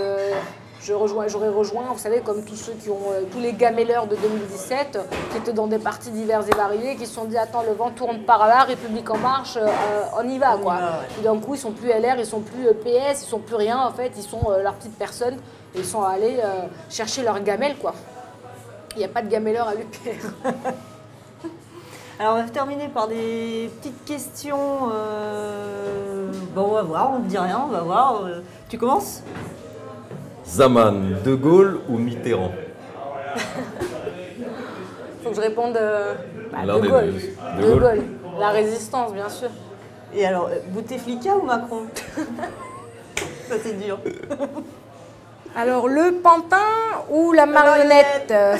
[0.80, 2.98] je rejoins, j'aurais rejoint, vous savez, comme tous ceux qui ont,
[3.30, 7.06] tous les gamelleurs de 2017, euh, qui étaient dans des partis divers et variés, qui
[7.06, 9.68] se sont dit attends le vent tourne par là, République en marche, euh,
[10.20, 10.74] on y va quoi.
[11.14, 13.78] Puis d'un coup, ils sont plus LR, ils sont plus PS, ils sont plus rien
[13.78, 15.38] en fait, ils sont euh, leur petite personne et
[15.74, 17.94] ils sont allés euh, chercher leur gamelle quoi.
[18.94, 20.28] Il n'y a pas de gamelleur à l'UPR.
[22.18, 24.90] Alors, on va terminer par des petites questions.
[24.92, 28.22] euh, Bon, on va voir, on ne dit rien, on va voir.
[28.24, 29.22] Euh, Tu commences?
[30.46, 32.52] Zaman, De Gaulle ou Mitterrand?
[35.24, 36.14] Faut que je réponde euh,
[36.52, 37.14] bah, De Gaulle.
[37.58, 38.02] De De Gaulle.
[38.38, 39.48] La résistance, bien sûr.
[40.14, 41.86] Et alors, Bouteflika ou Macron?
[43.48, 43.98] Ça, c'est dur.
[45.54, 46.56] Alors le pantin
[47.10, 48.56] ou la marionnette euh,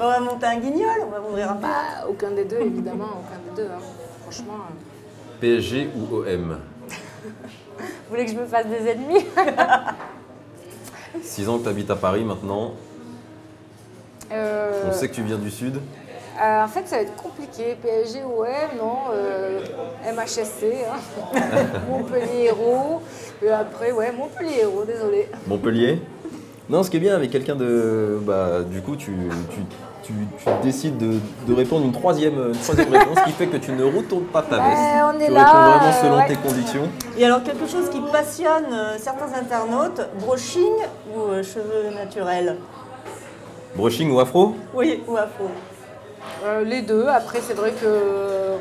[0.00, 3.40] On va monter un guignol, on va ouvrir un bah, Aucun des deux, évidemment, aucun
[3.56, 3.68] des deux.
[3.68, 3.78] hein.
[4.22, 6.58] Franchement, euh, PSG ou OM
[8.08, 9.26] vous voulez que je me fasse des ennemis?
[11.22, 12.72] 6 ans que tu habites à Paris maintenant.
[14.32, 15.80] Euh, On sait que tu viens du Sud.
[16.42, 17.76] Euh, en fait, ça va être compliqué.
[17.82, 18.44] PSG, OM,
[18.78, 18.96] non.
[19.14, 19.60] euh,
[20.14, 20.98] MHSC, hein.
[21.90, 23.00] Montpellier Héros.
[23.42, 25.28] Et après, ouais, Montpellier Héros, désolé.
[25.46, 26.00] Montpellier
[26.68, 28.18] Non, ce qui est bien avec quelqu'un de.
[28.22, 29.12] Bah, du coup, tu,
[29.50, 29.60] tu,
[30.02, 31.18] tu- tu décides de,
[31.48, 34.42] de répondre une troisième, une troisième réponse, ce qui fait que tu ne retournes pas
[34.42, 34.78] ta veste.
[34.78, 36.28] Ouais, on est tu là, réponds vraiment euh, selon ouais.
[36.28, 36.88] tes convictions.
[37.18, 40.74] Et alors, quelque chose qui passionne euh, certains internautes, brushing
[41.14, 42.56] ou cheveux naturels?
[43.74, 44.54] Brushing ou afro?
[44.74, 45.48] Oui, ou afro
[46.44, 47.06] Euh, les deux.
[47.06, 48.56] Après, c'est vrai que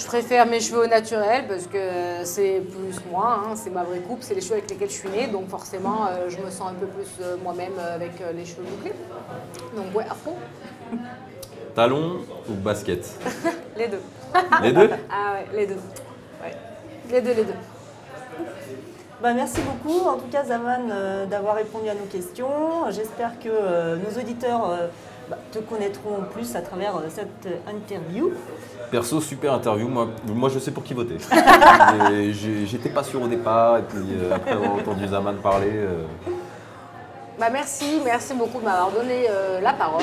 [0.00, 3.98] je préfère mes cheveux au naturel parce que c'est plus moi, hein, c'est ma vraie
[3.98, 5.26] coupe, c'est les cheveux avec lesquels je suis née.
[5.26, 8.44] Donc forcément, euh, je me sens un peu plus euh, moi-même euh, avec euh, les
[8.44, 8.94] cheveux bouclés.
[9.76, 10.36] Donc ouais, à fond,
[11.74, 13.06] Talon ou basket?
[13.76, 14.00] Les deux.
[14.62, 14.90] Les deux?
[15.10, 15.74] Ah ouais, les deux.
[16.42, 16.54] Ouais.
[17.10, 17.54] Les deux, les deux.
[19.22, 22.90] Bah, merci beaucoup, en tout cas, Zaman, euh, d'avoir répondu à nos questions.
[22.90, 24.88] J'espère que euh, nos auditeurs euh,
[25.30, 28.32] bah, te connaîtront plus à travers euh, cette euh, interview.
[28.90, 29.86] Perso, super interview.
[29.88, 31.16] Moi, moi je sais pour qui voter.
[32.66, 35.70] J'étais pas sûr au départ, et puis euh, après avoir entendu Zaman parler.
[35.72, 36.02] euh,
[37.38, 40.02] Bah, merci, merci beaucoup de m'avoir donné euh, la parole.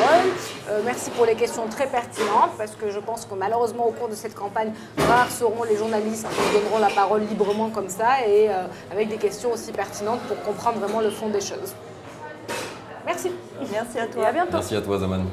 [0.69, 4.08] Euh, merci pour les questions très pertinentes, parce que je pense que malheureusement, au cours
[4.08, 8.49] de cette campagne, rares seront les journalistes qui donneront la parole librement comme ça et
[8.49, 11.75] euh, avec des questions aussi pertinentes pour comprendre vraiment le fond des choses.
[13.08, 13.32] Merci
[13.71, 14.28] Merci à et toi.
[14.28, 14.51] à bientôt.
[14.54, 15.24] Merci à toi, Zaman.